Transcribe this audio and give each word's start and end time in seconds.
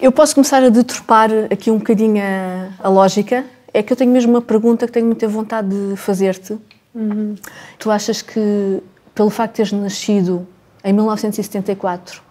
Eu 0.00 0.10
posso 0.10 0.34
começar 0.34 0.62
a 0.62 0.70
deturpar 0.70 1.30
aqui 1.50 1.70
um 1.70 1.76
bocadinho 1.76 2.22
a, 2.22 2.86
a 2.86 2.88
lógica. 2.88 3.44
É 3.72 3.82
que 3.82 3.92
eu 3.92 3.96
tenho 3.96 4.10
mesmo 4.10 4.32
uma 4.32 4.40
pergunta 4.40 4.86
que 4.86 4.92
tenho 4.92 5.04
muita 5.04 5.28
vontade 5.28 5.68
de 5.68 5.94
fazer-te. 5.94 6.58
Uhum. 6.94 7.34
Tu 7.78 7.90
achas 7.90 8.22
que, 8.22 8.82
pelo 9.14 9.28
facto 9.28 9.52
de 9.52 9.56
teres 9.56 9.72
nascido 9.72 10.48
em 10.82 10.92
1974, 10.94 12.22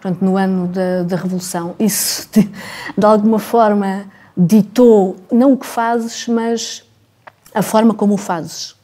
portanto, 0.00 0.24
no 0.24 0.36
ano 0.36 0.68
da, 0.68 1.02
da 1.02 1.16
Revolução, 1.16 1.74
isso 1.78 2.28
de, 2.32 2.48
de 2.96 3.04
alguma 3.04 3.40
forma 3.40 4.06
ditou 4.36 5.16
não 5.32 5.54
o 5.54 5.56
que 5.56 5.66
fazes, 5.66 6.28
mas 6.28 6.84
a 7.52 7.62
forma 7.62 7.92
como 7.94 8.14
o 8.14 8.16
fazes? 8.16 8.76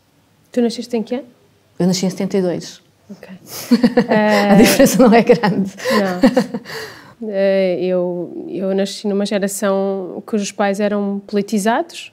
Tu 0.51 0.61
nasceste 0.61 0.97
em 0.97 1.05
que 1.05 1.15
ano? 1.15 1.25
Eu 1.79 1.87
nasci 1.87 2.05
em 2.05 2.11
72. 2.11 2.83
Ok. 3.11 3.29
a 4.51 4.55
diferença 4.57 4.99
não 5.01 5.15
é 5.15 5.23
grande. 5.23 5.73
Não. 5.93 6.95
Eh, 7.31 7.79
eu, 7.81 8.47
eu 8.49 8.75
nasci 8.75 9.07
numa 9.07 9.27
geração 9.27 10.23
cujos 10.27 10.53
pais 10.53 10.81
eram 10.81 11.21
politizados. 11.27 12.13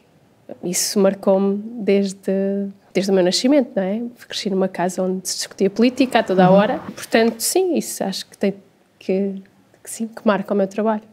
Isso 0.63 0.99
marcou-me 0.99 1.57
desde, 1.57 2.67
desde 2.93 3.11
o 3.11 3.13
meu 3.13 3.23
nascimento, 3.23 3.71
não 3.75 3.83
é? 3.83 4.01
Cresci 4.27 4.49
numa 4.49 4.67
casa 4.67 5.01
onde 5.01 5.27
se 5.27 5.37
discutia 5.37 5.69
política 5.69 6.19
a 6.19 6.23
toda 6.23 6.45
a 6.45 6.49
uhum. 6.49 6.57
hora. 6.57 6.79
Portanto, 6.95 7.39
sim, 7.39 7.75
isso 7.75 8.03
acho 8.03 8.25
que 8.25 8.37
tem 8.37 8.53
que, 8.99 9.35
que 9.83 9.89
sim, 9.89 10.07
que 10.07 10.21
marca 10.25 10.53
o 10.53 10.57
meu 10.57 10.67
trabalho 10.67 11.10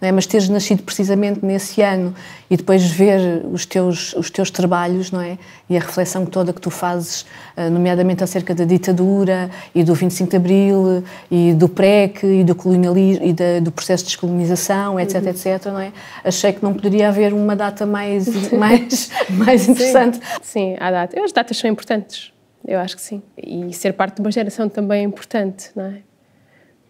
é? 0.00 0.12
mas 0.12 0.26
teres 0.26 0.48
nascido 0.48 0.82
precisamente 0.82 1.44
nesse 1.44 1.82
ano 1.82 2.14
e 2.50 2.56
depois 2.56 2.90
ver 2.90 3.44
os 3.52 3.64
teus, 3.64 4.14
os 4.14 4.30
teus 4.30 4.50
trabalhos 4.50 5.10
não 5.10 5.20
é? 5.20 5.38
e 5.68 5.76
a 5.76 5.80
reflexão 5.80 6.26
toda 6.26 6.52
que 6.52 6.60
tu 6.60 6.70
fazes, 6.70 7.24
eh, 7.56 7.68
nomeadamente 7.70 8.24
acerca 8.24 8.54
da 8.54 8.64
ditadura 8.64 9.50
e 9.74 9.84
do 9.84 9.94
25 9.94 10.30
de 10.30 10.36
Abril 10.36 11.04
e 11.30 11.52
do 11.54 11.68
PREC 11.68 12.24
e 12.24 12.44
do 12.44 12.54
colonialismo 12.54 13.24
e 13.24 13.32
da, 13.32 13.60
do 13.60 13.70
processo 13.70 14.04
de 14.04 14.10
descolonização, 14.10 14.98
etc, 14.98 15.22
uhum. 15.22 15.28
etc, 15.28 15.66
não 15.66 15.80
é? 15.80 15.92
Achei 16.24 16.52
que 16.52 16.62
não 16.62 16.74
poderia 16.74 17.08
haver 17.08 17.32
uma 17.32 17.54
data 17.54 17.86
mais, 17.86 18.26
mais, 18.52 19.10
mais 19.30 19.68
interessante. 19.68 20.18
Sim, 20.42 20.72
sim, 20.72 20.76
há 20.80 20.90
data. 20.90 21.20
As 21.22 21.32
datas 21.32 21.56
são 21.56 21.70
importantes, 21.70 22.32
eu 22.66 22.78
acho 22.80 22.96
que 22.96 23.02
sim. 23.02 23.22
E 23.36 23.72
ser 23.72 23.92
parte 23.92 24.16
de 24.16 24.20
uma 24.22 24.30
geração 24.32 24.68
também 24.68 25.00
é 25.00 25.04
importante, 25.04 25.70
não 25.76 25.84
é? 25.84 26.09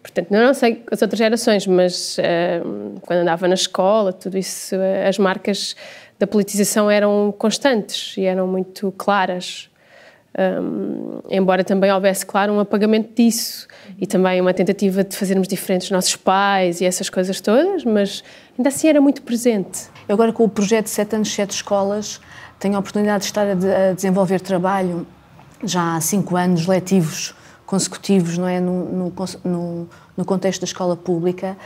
Portanto, 0.02 0.32
eu 0.32 0.40
não 0.40 0.54
sei 0.54 0.82
as 0.90 1.02
outras 1.02 1.18
gerações, 1.18 1.66
mas 1.66 2.16
uh, 2.18 3.00
quando 3.02 3.18
andava 3.20 3.46
na 3.46 3.54
escola, 3.54 4.12
tudo 4.12 4.38
isso, 4.38 4.74
uh, 4.74 5.08
as 5.08 5.18
marcas 5.18 5.76
da 6.18 6.26
politização 6.26 6.90
eram 6.90 7.34
constantes 7.36 8.16
e 8.16 8.24
eram 8.24 8.46
muito 8.46 8.92
claras. 8.96 9.68
Um, 10.38 11.20
embora 11.28 11.64
também 11.64 11.92
houvesse, 11.92 12.24
claro, 12.24 12.52
um 12.52 12.60
apagamento 12.60 13.10
disso 13.14 13.66
e 13.98 14.06
também 14.06 14.40
uma 14.40 14.54
tentativa 14.54 15.02
de 15.02 15.16
fazermos 15.16 15.48
diferentes 15.48 15.88
os 15.88 15.90
nossos 15.90 16.14
pais 16.14 16.80
e 16.80 16.84
essas 16.84 17.10
coisas 17.10 17.40
todas, 17.40 17.84
mas 17.84 18.22
ainda 18.56 18.68
assim 18.68 18.88
era 18.88 19.00
muito 19.00 19.22
presente. 19.22 19.88
Agora, 20.08 20.32
com 20.32 20.44
o 20.44 20.48
projeto 20.48 20.86
Sete 20.86 21.16
Anos, 21.16 21.32
Sete 21.32 21.50
Escolas, 21.50 22.20
tenho 22.60 22.76
a 22.76 22.78
oportunidade 22.78 23.22
de 23.22 23.26
estar 23.26 23.46
a, 23.46 23.54
de, 23.54 23.70
a 23.70 23.92
desenvolver 23.92 24.40
trabalho 24.40 25.06
já 25.64 25.96
há 25.96 26.00
cinco 26.00 26.36
anos 26.36 26.66
letivos 26.66 27.34
consecutivos 27.70 28.36
não 28.36 28.48
é 28.48 28.58
no, 28.58 29.12
no, 29.44 29.88
no, 30.16 30.24
contexto 30.24 30.62
da 30.62 30.64
escola 30.64 30.96
pública. 30.96 31.56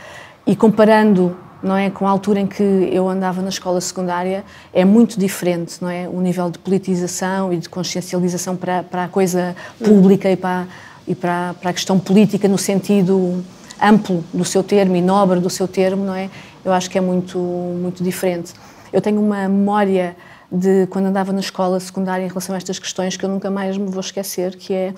E 0.45 0.55
comparando 0.55 1.35
não 1.63 1.75
é 1.75 1.89
com 1.89 2.05
a 2.05 2.11
altura 2.11 2.41
em 2.41 2.45
que 2.45 2.61
eu 2.61 3.09
andava 3.09 3.41
na 3.41 3.49
escola 3.49 3.81
secundária 3.81 4.43
é 4.71 4.85
muito 4.85 5.19
diferente 5.19 5.81
não 5.81 5.89
é 5.89 6.07
o 6.07 6.21
nível 6.21 6.51
de 6.51 6.59
politização 6.59 7.51
e 7.51 7.57
de 7.57 7.67
consciencialização 7.67 8.55
para, 8.55 8.83
para 8.83 9.05
a 9.05 9.07
coisa 9.07 9.55
pública 9.83 10.29
e 10.29 10.35
para 10.35 10.67
e 11.07 11.15
para, 11.15 11.55
para 11.59 11.69
a 11.71 11.73
questão 11.73 11.99
política 11.99 12.47
no 12.47 12.57
sentido 12.57 13.43
amplo 13.81 14.23
do 14.31 14.45
seu 14.45 14.61
termo 14.61 14.95
e 14.95 15.01
nobre 15.01 15.39
do 15.39 15.49
seu 15.49 15.67
termo 15.67 16.05
não 16.05 16.13
é? 16.13 16.29
Eu 16.63 16.71
acho 16.71 16.87
que 16.87 16.99
é 16.99 17.01
muito 17.01 17.39
muito 17.39 18.03
diferente. 18.03 18.53
Eu 18.93 19.01
tenho 19.01 19.19
uma 19.19 19.47
memória 19.47 20.15
de 20.51 20.85
quando 20.87 21.05
andava 21.05 21.33
na 21.33 21.39
escola 21.39 21.79
secundária 21.79 22.23
em 22.23 22.27
relação 22.27 22.53
a 22.53 22.57
estas 22.57 22.77
questões 22.77 23.17
que 23.17 23.25
eu 23.25 23.29
nunca 23.29 23.49
mais 23.49 23.75
me 23.75 23.89
vou 23.89 24.01
esquecer 24.01 24.55
que 24.55 24.71
é 24.71 24.93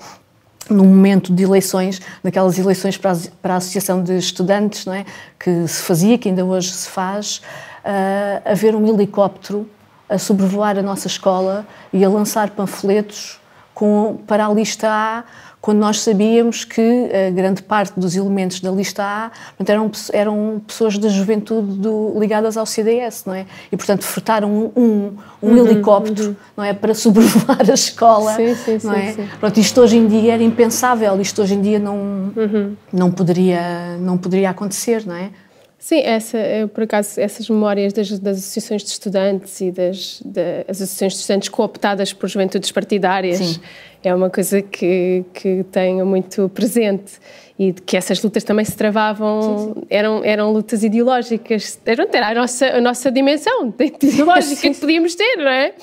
num 0.70 0.84
momento 0.84 1.32
de 1.32 1.42
eleições, 1.42 2.00
naquelas 2.22 2.58
eleições 2.58 2.96
para 2.96 3.12
a, 3.12 3.16
para 3.40 3.54
a 3.54 3.56
Associação 3.56 4.02
de 4.02 4.16
Estudantes, 4.18 4.84
não 4.84 4.94
é? 4.94 5.04
que 5.38 5.66
se 5.66 5.82
fazia, 5.82 6.18
que 6.18 6.28
ainda 6.28 6.44
hoje 6.44 6.72
se 6.72 6.88
faz, 6.88 7.40
uh, 7.84 8.50
haver 8.50 8.74
um 8.74 8.86
helicóptero 8.86 9.68
a 10.08 10.18
sobrevoar 10.18 10.78
a 10.78 10.82
nossa 10.82 11.06
escola 11.06 11.66
e 11.92 12.04
a 12.04 12.08
lançar 12.08 12.50
panfletos 12.50 13.38
com, 13.74 14.18
para 14.26 14.46
a 14.46 14.52
lista 14.52 14.88
A 14.88 15.24
quando 15.68 15.80
nós 15.80 16.00
sabíamos 16.00 16.64
que 16.64 17.10
a 17.28 17.30
grande 17.30 17.62
parte 17.62 18.00
dos 18.00 18.16
elementos 18.16 18.58
da 18.58 18.70
lista 18.70 19.02
A 19.02 19.30
eram, 19.66 19.90
eram 20.14 20.62
pessoas 20.66 20.96
da 20.96 21.10
juventude 21.10 21.76
do, 21.76 22.18
ligadas 22.18 22.56
ao 22.56 22.64
CDS, 22.64 23.24
não 23.26 23.34
é? 23.34 23.44
E, 23.70 23.76
portanto, 23.76 24.02
fretaram 24.02 24.50
um, 24.50 24.72
um, 24.74 25.16
um 25.42 25.50
uhum, 25.50 25.66
helicóptero, 25.66 26.28
uhum. 26.28 26.36
não 26.56 26.64
é? 26.64 26.72
Para 26.72 26.94
sobrevoar 26.94 27.70
a 27.70 27.74
escola, 27.74 28.34
sim, 28.36 28.54
sim, 28.54 28.78
não 28.82 28.94
é? 28.94 29.12
Sim, 29.12 29.28
Pronto, 29.38 29.60
isto 29.60 29.78
hoje 29.82 29.98
em 29.98 30.06
dia 30.06 30.32
era 30.32 30.42
impensável, 30.42 31.20
isto 31.20 31.42
hoje 31.42 31.52
em 31.52 31.60
dia 31.60 31.78
não, 31.78 32.32
uhum. 32.34 32.74
não, 32.90 33.10
poderia, 33.10 33.98
não 33.98 34.16
poderia 34.16 34.48
acontecer, 34.48 35.04
não 35.04 35.16
é? 35.16 35.28
Sim, 35.78 36.00
essa, 36.00 36.36
eu, 36.36 36.68
por 36.68 36.82
acaso, 36.82 37.20
essas 37.20 37.48
memórias 37.48 37.92
das, 37.92 38.18
das 38.18 38.38
associações 38.38 38.82
de 38.82 38.88
estudantes 38.88 39.60
e 39.60 39.70
das, 39.70 40.20
das 40.24 40.82
associações 40.82 41.12
de 41.12 41.18
estudantes 41.20 41.48
cooptadas 41.48 42.12
por 42.12 42.28
juventudes 42.28 42.72
partidárias 42.72 43.38
Sim. 43.38 43.60
é 44.02 44.12
uma 44.12 44.28
coisa 44.28 44.60
que, 44.60 45.24
que 45.32 45.64
tenho 45.70 46.04
muito 46.04 46.48
presente 46.48 47.12
e 47.56 47.72
que 47.72 47.96
essas 47.96 48.20
lutas 48.20 48.42
também 48.42 48.64
se 48.64 48.76
travavam, 48.76 49.40
sim, 49.40 49.74
sim. 49.74 49.86
Eram, 49.88 50.24
eram 50.24 50.52
lutas 50.52 50.82
ideológicas, 50.82 51.78
eram 51.86 52.08
ter 52.08 52.24
a 52.24 52.34
nossa, 52.34 52.66
a 52.66 52.80
nossa 52.80 53.10
dimensão 53.12 53.72
ideológica 53.78 54.56
sim, 54.56 54.72
que 54.72 54.80
podíamos 54.80 55.14
ter, 55.14 55.36
não 55.36 55.48
é? 55.48 55.74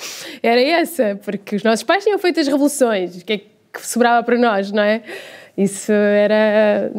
Era 0.44 0.62
essa, 0.62 1.20
porque 1.24 1.56
os 1.56 1.64
nossos 1.64 1.84
pais 1.84 2.04
tinham 2.04 2.20
feito 2.20 2.42
as 2.42 2.48
revoluções, 2.48 3.22
o 3.22 3.26
que 3.26 3.34
é 3.34 3.38
que 3.38 3.88
sobrava 3.88 4.22
para 4.26 4.38
nós, 4.38 4.74
não 4.74 4.84
é? 4.84 5.02
Isso 5.58 5.92
era. 5.92 6.92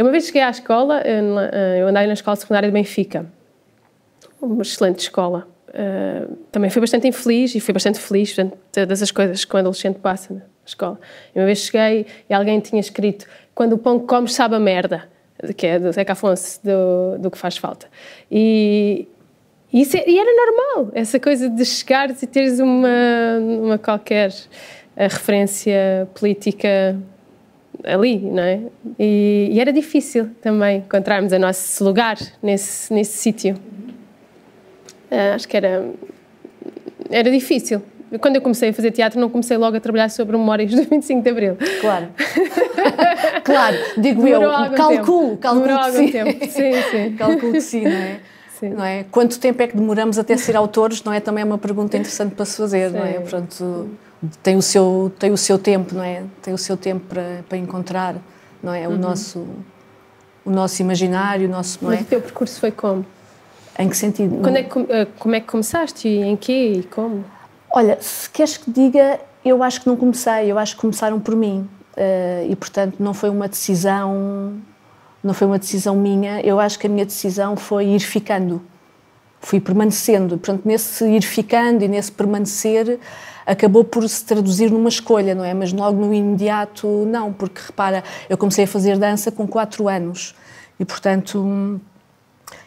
Eu 0.00 0.06
uma 0.06 0.12
vez 0.12 0.24
cheguei 0.24 0.40
à 0.40 0.48
escola, 0.48 1.02
eu 1.78 1.86
andei 1.86 2.06
na 2.06 2.14
escola 2.14 2.34
secundária 2.34 2.66
de 2.66 2.72
Benfica, 2.72 3.26
uma 4.40 4.62
excelente 4.62 5.00
escola. 5.00 5.46
Uh, 5.68 6.36
também 6.50 6.70
fui 6.70 6.80
bastante 6.80 7.06
infeliz 7.06 7.54
e 7.54 7.60
fui 7.60 7.74
bastante 7.74 7.98
feliz 7.98 8.32
portanto, 8.32 8.58
todas 8.72 9.02
as 9.02 9.10
coisas 9.10 9.44
que 9.44 9.54
um 9.54 9.58
adolescente 9.58 9.98
passa 9.98 10.32
na 10.32 10.40
escola. 10.64 10.98
E 11.34 11.38
uma 11.38 11.44
vez 11.44 11.58
cheguei 11.58 12.06
e 12.30 12.32
alguém 12.32 12.58
tinha 12.60 12.80
escrito: 12.80 13.26
Quando 13.54 13.74
o 13.74 13.78
pão 13.78 13.98
que 14.00 14.06
comes 14.06 14.32
sabe 14.32 14.54
a 14.54 14.58
merda, 14.58 15.06
que 15.54 15.66
é 15.66 15.78
do 15.78 15.92
Zeca 15.92 16.14
Afonso, 16.14 16.60
do, 16.64 17.18
do 17.18 17.30
que 17.30 17.36
faz 17.36 17.58
falta. 17.58 17.86
E, 18.30 19.06
e, 19.70 19.82
isso, 19.82 19.98
é, 19.98 20.04
e 20.08 20.18
era 20.18 20.30
normal, 20.34 20.92
essa 20.94 21.20
coisa 21.20 21.46
de 21.50 21.64
chegares 21.66 22.22
e 22.22 22.26
teres 22.26 22.58
uma, 22.58 22.88
uma 23.38 23.76
qualquer 23.76 24.32
eh, 24.96 25.08
referência 25.08 26.08
política 26.14 26.96
ali, 27.84 28.18
não 28.18 28.42
é? 28.42 28.60
E, 28.98 29.50
e, 29.52 29.60
era 29.60 29.72
difícil 29.72 30.30
também 30.40 30.78
encontrarmos 30.78 31.32
o 31.32 31.38
nosso 31.38 31.82
lugar 31.84 32.18
nesse, 32.42 32.92
nesse 32.92 33.18
sítio. 33.18 33.54
Uh, 35.10 35.34
acho 35.34 35.48
que 35.48 35.56
era, 35.56 35.90
era 37.10 37.30
difícil. 37.30 37.82
Quando 38.20 38.36
eu 38.36 38.42
comecei 38.42 38.70
a 38.70 38.72
fazer 38.72 38.90
teatro, 38.90 39.20
não 39.20 39.28
comecei 39.28 39.56
logo 39.56 39.76
a 39.76 39.80
trabalhar 39.80 40.08
sobre 40.10 40.36
memórias 40.36 40.72
do 40.72 40.82
25 40.82 41.22
de 41.22 41.30
Abril. 41.30 41.56
Claro. 41.80 42.08
claro, 43.44 43.76
digo 43.96 44.22
Demorou 44.22 44.64
eu, 44.64 44.72
calculo, 44.72 45.36
calculo 45.36 45.66
Demorou 45.66 45.84
que 45.84 45.92
sim. 45.92 46.08
Tempo. 46.10 46.46
Sim, 46.46 46.72
sim. 46.90 47.14
calculo 47.18 47.52
que 47.52 47.60
sim, 47.60 47.82
não 47.82 47.90
é? 47.90 48.20
Sim. 48.58 48.68
Não 48.70 48.84
é? 48.84 49.04
Quanto 49.10 49.38
tempo 49.38 49.62
é 49.62 49.66
que 49.68 49.76
demoramos 49.76 50.18
até 50.18 50.36
ser 50.36 50.56
autores, 50.56 51.02
não 51.04 51.12
é? 51.12 51.20
Também 51.20 51.42
é 51.42 51.44
uma 51.44 51.56
pergunta 51.56 51.96
interessante 51.96 52.34
para 52.34 52.44
se 52.44 52.56
fazer, 52.56 52.90
sim. 52.90 52.96
não 52.96 53.04
é? 53.04 53.12
Portanto, 53.14 53.88
tem 54.42 54.56
o 54.56 54.62
seu 54.62 55.12
tem 55.18 55.30
o 55.32 55.36
seu 55.36 55.58
tempo 55.58 55.94
não 55.94 56.02
é? 56.02 56.24
Tem 56.42 56.52
o 56.52 56.58
seu 56.58 56.76
tempo 56.76 57.06
para, 57.06 57.44
para 57.48 57.58
encontrar 57.58 58.16
não 58.62 58.74
é? 58.74 58.86
O 58.86 58.92
uhum. 58.92 58.98
nosso 58.98 59.46
o 60.44 60.50
nosso 60.50 60.82
imaginário 60.82 61.48
o 61.48 61.50
nosso 61.50 61.78
não 61.82 61.90
Mas 61.90 62.00
é? 62.00 62.02
o 62.02 62.06
teu 62.06 62.20
percurso 62.20 62.60
foi 62.60 62.70
como? 62.70 63.04
Em 63.78 63.88
que 63.88 63.96
sentido? 63.96 64.42
Quando 64.42 64.56
é 64.56 64.62
que, 64.62 64.78
eh, 64.78 65.06
como 65.18 65.34
é 65.34 65.40
que 65.40 65.46
começaste? 65.46 66.06
E 66.06 66.22
em 66.22 66.36
quê? 66.36 66.72
E 66.78 66.82
como? 66.82 67.24
Olha 67.70 67.96
se 68.00 68.28
queres 68.28 68.56
que 68.56 68.70
diga 68.70 69.20
eu 69.44 69.62
acho 69.62 69.80
que 69.80 69.86
não 69.86 69.96
comecei 69.96 70.50
eu 70.50 70.58
acho 70.58 70.74
que 70.74 70.80
começaram 70.80 71.18
por 71.18 71.34
mim. 71.34 71.68
Uh, 71.96 72.50
e 72.50 72.56
portanto 72.56 72.96
não 73.00 73.12
foi 73.12 73.30
uma 73.30 73.48
decisão 73.48 74.54
não 75.22 75.34
foi 75.34 75.46
uma 75.46 75.58
decisão 75.58 75.96
minha. 75.96 76.40
Eu 76.40 76.58
acho 76.58 76.78
que 76.78 76.86
a 76.86 76.90
minha 76.90 77.04
decisão 77.04 77.56
foi 77.56 77.86
ir 77.86 78.00
ficando. 78.00 78.62
Fui 79.40 79.60
permanecendo. 79.60 80.38
Portanto 80.38 80.62
nesse 80.64 81.04
ir 81.04 81.22
ficando 81.22 81.82
e 81.84 81.88
nesse 81.88 82.12
permanecer 82.12 82.98
acabou 83.50 83.82
por 83.82 84.08
se 84.08 84.24
traduzir 84.24 84.70
numa 84.70 84.88
escolha, 84.88 85.34
não 85.34 85.44
é? 85.44 85.52
Mas 85.52 85.72
logo 85.72 86.00
no 86.00 86.14
imediato, 86.14 86.86
não, 87.06 87.32
porque 87.32 87.60
repara, 87.66 88.04
eu 88.28 88.38
comecei 88.38 88.64
a 88.64 88.68
fazer 88.68 88.96
dança 88.96 89.32
com 89.32 89.46
4 89.46 89.88
anos 89.88 90.36
e, 90.78 90.84
portanto, 90.84 91.80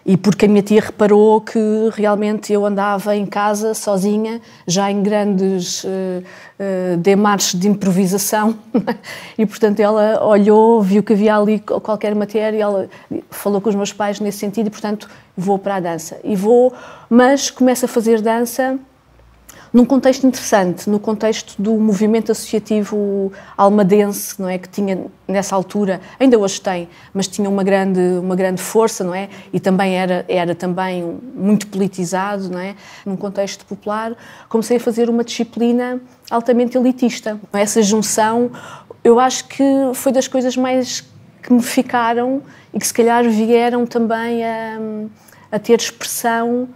e 0.05 0.17
porque 0.17 0.43
a 0.43 0.47
minha 0.49 0.61
tia 0.61 0.81
reparou 0.81 1.39
que 1.39 1.57
realmente 1.93 2.51
eu 2.51 2.65
andava 2.65 3.15
em 3.15 3.25
casa 3.25 3.73
sozinha, 3.73 4.41
já 4.67 4.91
em 4.91 5.01
grandes 5.01 5.85
uh, 5.85 5.87
uh, 5.87 6.97
demarches 6.97 7.57
de 7.57 7.69
improvisação, 7.69 8.57
e 9.37 9.45
portanto 9.45 9.79
ela 9.79 10.21
olhou, 10.21 10.81
viu 10.81 11.01
que 11.01 11.13
havia 11.13 11.37
ali 11.37 11.59
qualquer 11.59 12.13
matéria, 12.13 12.61
ela 12.61 12.89
falou 13.29 13.61
com 13.61 13.69
os 13.69 13.75
meus 13.75 13.93
pais 13.93 14.19
nesse 14.19 14.39
sentido, 14.39 14.67
e 14.67 14.69
portanto 14.69 15.09
vou 15.37 15.57
para 15.57 15.77
a 15.77 15.79
dança. 15.79 16.19
E 16.25 16.35
vou, 16.35 16.73
mas 17.09 17.49
começo 17.49 17.85
a 17.85 17.87
fazer 17.87 18.19
dança 18.19 18.77
num 19.73 19.85
contexto 19.85 20.27
interessante, 20.27 20.87
no 20.89 20.99
contexto 20.99 21.59
do 21.59 21.73
movimento 21.73 22.31
associativo 22.31 23.31
almadense, 23.57 24.39
não 24.39 24.47
é, 24.47 24.57
que 24.59 24.69
tinha 24.69 25.05
nessa 25.27 25.55
altura, 25.55 25.99
ainda 26.19 26.37
hoje 26.37 26.61
tem, 26.61 26.87
mas 27.11 27.27
tinha 27.27 27.49
uma 27.49 27.63
grande 27.63 27.99
uma 28.19 28.35
grande 28.35 28.61
força, 28.61 29.03
não 29.03 29.15
é? 29.15 29.29
E 29.51 29.59
também 29.59 29.95
era 29.97 30.23
era 30.27 30.53
também 30.53 31.19
muito 31.35 31.67
politizado, 31.67 32.49
não 32.49 32.59
é? 32.59 32.75
Num 33.03 33.15
contexto 33.15 33.65
popular, 33.65 34.15
comecei 34.47 34.77
a 34.77 34.79
fazer 34.79 35.09
uma 35.09 35.23
disciplina 35.23 35.99
altamente 36.29 36.77
elitista. 36.77 37.39
Essa 37.51 37.81
junção, 37.81 38.51
eu 39.03 39.19
acho 39.19 39.47
que 39.47 39.63
foi 39.95 40.11
das 40.11 40.27
coisas 40.27 40.55
mais 40.55 41.03
que 41.41 41.51
me 41.51 41.61
ficaram 41.61 42.41
e 42.73 42.79
que 42.79 42.87
se 42.87 42.93
calhar 42.93 43.27
vieram 43.29 43.85
também 43.85 44.45
a, 44.45 44.77
a 45.51 45.59
ter 45.59 45.79
expressão 45.79 46.69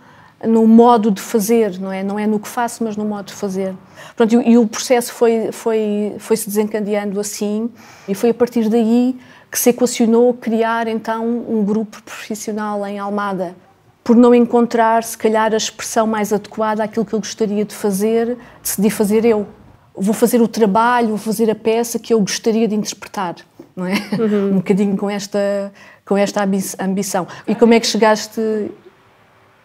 no 0.43 0.67
modo 0.67 1.09
de 1.09 1.21
fazer, 1.21 1.79
não 1.79 1.91
é? 1.91 2.03
Não 2.03 2.19
é 2.19 2.27
no 2.27 2.39
que 2.39 2.47
faço, 2.47 2.83
mas 2.83 2.95
no 2.95 3.05
modo 3.05 3.27
de 3.27 3.33
fazer. 3.33 3.73
Pronto, 4.15 4.41
e, 4.41 4.51
e 4.51 4.57
o 4.57 4.67
processo 4.67 5.13
foi, 5.13 5.51
foi, 5.51 6.15
foi 6.19 6.37
se 6.37 6.47
desencadeando 6.47 7.19
assim, 7.19 7.69
e 8.07 8.13
foi 8.13 8.29
a 8.29 8.33
partir 8.33 8.69
daí 8.69 9.17
que 9.51 9.57
se 9.57 9.69
equacionou 9.69 10.33
criar 10.33 10.87
então 10.87 11.25
um 11.25 11.63
grupo 11.63 12.01
profissional 12.03 12.85
em 12.85 12.99
Almada. 12.99 13.55
Por 14.03 14.15
não 14.15 14.33
encontrar, 14.33 15.03
se 15.03 15.17
calhar, 15.17 15.53
a 15.53 15.57
expressão 15.57 16.05
mais 16.05 16.31
adequada 16.31 16.83
àquilo 16.83 17.05
que 17.05 17.13
eu 17.13 17.19
gostaria 17.19 17.65
de 17.65 17.73
fazer, 17.73 18.37
decidi 18.61 18.89
fazer 18.89 19.25
eu. 19.25 19.47
Vou 19.95 20.13
fazer 20.13 20.41
o 20.41 20.47
trabalho, 20.47 21.09
vou 21.09 21.17
fazer 21.17 21.49
a 21.49 21.55
peça 21.55 21.97
que 21.97 22.13
eu 22.13 22.19
gostaria 22.19 22.67
de 22.67 22.75
interpretar, 22.75 23.35
não 23.75 23.85
é? 23.85 23.95
Uhum. 24.17 24.51
um 24.53 24.55
bocadinho 24.57 24.95
com 24.95 25.09
esta, 25.09 25.73
com 26.05 26.15
esta 26.15 26.43
ambição. 26.79 27.27
E 27.47 27.55
como 27.55 27.73
é 27.73 27.79
que 27.79 27.87
chegaste 27.87 28.69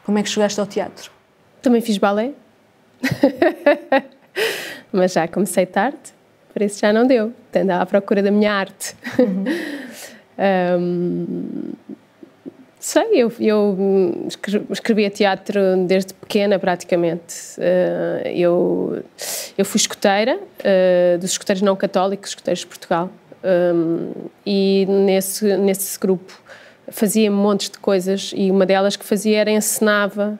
como 0.04 0.18
é 0.18 0.22
que 0.22 0.28
chegaste 0.28 0.58
ao 0.58 0.66
teatro? 0.66 1.10
Também 1.60 1.80
fiz 1.80 1.98
balé, 1.98 2.32
mas 4.92 5.12
já 5.12 5.28
comecei 5.28 5.66
tarde, 5.66 5.98
por 6.52 6.62
isso 6.62 6.80
já 6.80 6.92
não 6.92 7.06
deu. 7.06 7.32
Andava 7.54 7.82
à 7.82 7.86
procura 7.86 8.22
da 8.22 8.30
minha 8.30 8.52
arte. 8.52 8.96
Uhum. 9.18 9.44
um, 10.78 11.72
sei, 12.78 13.22
eu, 13.22 13.32
eu 13.38 14.28
escrevia 14.70 15.08
teatro 15.08 15.60
desde 15.86 16.12
pequena, 16.14 16.58
praticamente. 16.58 17.36
Uh, 17.58 18.28
eu, 18.28 19.04
eu 19.56 19.64
fui 19.64 19.78
escoteira, 19.78 20.36
uh, 20.36 21.18
dos 21.18 21.30
escoteiros 21.30 21.62
não 21.62 21.76
católicos, 21.76 22.30
escoteiros 22.30 22.60
de 22.60 22.66
Portugal. 22.66 23.08
Um, 23.44 24.12
e 24.46 24.86
nesse, 24.86 25.56
nesse 25.56 25.98
grupo 25.98 26.41
fazia 26.92 27.30
montes 27.30 27.70
de 27.70 27.78
coisas 27.78 28.32
e 28.34 28.50
uma 28.50 28.66
delas 28.66 28.96
que 28.96 29.04
fazia 29.04 29.38
era 29.38 29.50
ensinava 29.50 30.38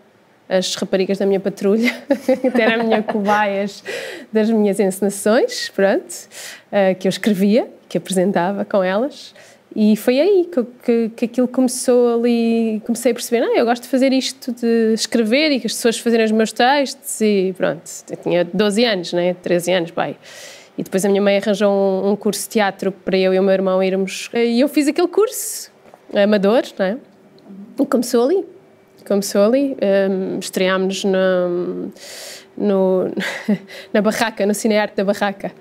as 0.49 0.75
raparigas 0.75 1.17
da 1.17 1.25
minha 1.25 1.41
patrulha, 1.41 1.91
que 2.55 2.61
eram 2.61 2.83
as 2.83 2.87
minhas 2.87 3.07
cobaias 3.07 3.85
das 4.31 4.51
minhas 4.51 4.79
encenações, 4.79 5.71
pronto, 5.71 6.11
uh, 6.11 6.95
que 6.99 7.09
eu 7.09 7.11
escrevia, 7.11 7.69
que 7.89 7.97
apresentava 7.97 8.65
com 8.65 8.83
elas. 8.83 9.35
E 9.75 9.97
foi 9.97 10.21
aí 10.21 10.51
que, 10.53 10.65
que, 10.85 11.09
que, 11.17 11.25
aquilo 11.25 11.49
começou 11.49 12.19
ali, 12.19 12.83
comecei 12.85 13.13
a 13.13 13.15
perceber, 13.15 13.43
ah, 13.43 13.57
eu 13.57 13.65
gosto 13.65 13.85
de 13.85 13.89
fazer 13.89 14.13
isto 14.13 14.53
de 14.53 14.93
escrever 14.93 15.51
e 15.53 15.61
que 15.61 15.67
as 15.67 15.73
pessoas 15.73 15.99
fazerem 15.99 16.27
os 16.27 16.33
meus 16.33 16.53
textos 16.53 17.19
e 17.23 17.55
pronto, 17.57 17.83
eu 18.11 18.17
tinha 18.19 18.45
12 18.45 18.85
anos, 18.85 19.13
né, 19.15 19.35
13 19.43 19.73
anos, 19.73 19.91
pai. 19.91 20.17
E 20.77 20.83
depois 20.83 21.05
a 21.07 21.09
minha 21.09 21.23
mãe 21.23 21.39
arranjou 21.39 21.73
um, 21.73 22.11
um 22.11 22.17
curso 22.17 22.43
de 22.43 22.49
teatro 22.51 22.93
para 22.93 23.17
eu 23.17 23.33
e 23.33 23.39
o 23.39 23.43
meu 23.43 23.53
irmão 23.55 23.83
irmos, 23.83 24.29
e 24.35 24.61
eu 24.61 24.69
fiz 24.69 24.89
aquele 24.89 25.09
curso, 25.09 25.72
amador, 26.15 26.63
não 26.79 26.87
é? 26.87 26.97
E 27.81 27.87
começou 27.87 28.25
ali. 28.25 28.45
Começou 29.07 29.43
ali. 29.43 29.77
Um, 30.11 30.39
estreámos 30.39 31.05
na, 31.05 31.49
no, 32.57 33.11
na 33.93 34.01
barraca, 34.01 34.45
no 34.47 34.55
Cinearte 34.55 34.97
da 34.97 35.05
Barraca, 35.05 35.53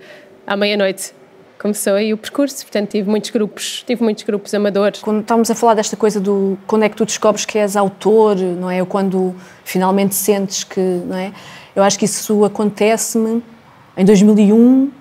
à 0.46 0.56
meia-noite. 0.56 1.14
Começou 1.60 1.94
aí 1.94 2.12
o 2.12 2.18
percurso, 2.18 2.66
portanto 2.66 2.90
tive 2.90 3.08
muitos 3.08 3.30
grupos, 3.30 3.84
tive 3.86 4.04
muitos 4.04 4.24
grupos 4.24 4.52
amadores. 4.54 5.00
Quando 5.00 5.22
estávamos 5.22 5.52
a 5.52 5.56
falar 5.56 5.76
desta 5.76 5.96
coisa 5.96 6.20
do 6.20 6.58
quando 6.66 6.84
é 6.84 6.90
que 6.90 6.96
tu 6.96 7.06
descobres 7.06 7.46
que 7.46 7.60
és 7.60 7.76
autor, 7.76 8.36
não 8.36 8.70
é? 8.70 8.82
Ou 8.82 8.88
quando 8.88 9.36
finalmente 9.64 10.16
sentes 10.16 10.64
que, 10.64 10.80
não 10.80 11.16
é? 11.16 11.32
Eu 11.76 11.84
acho 11.84 12.00
que 12.00 12.06
isso 12.06 12.44
acontece-me 12.44 13.44
em 13.96 14.04
2001, 14.04 14.92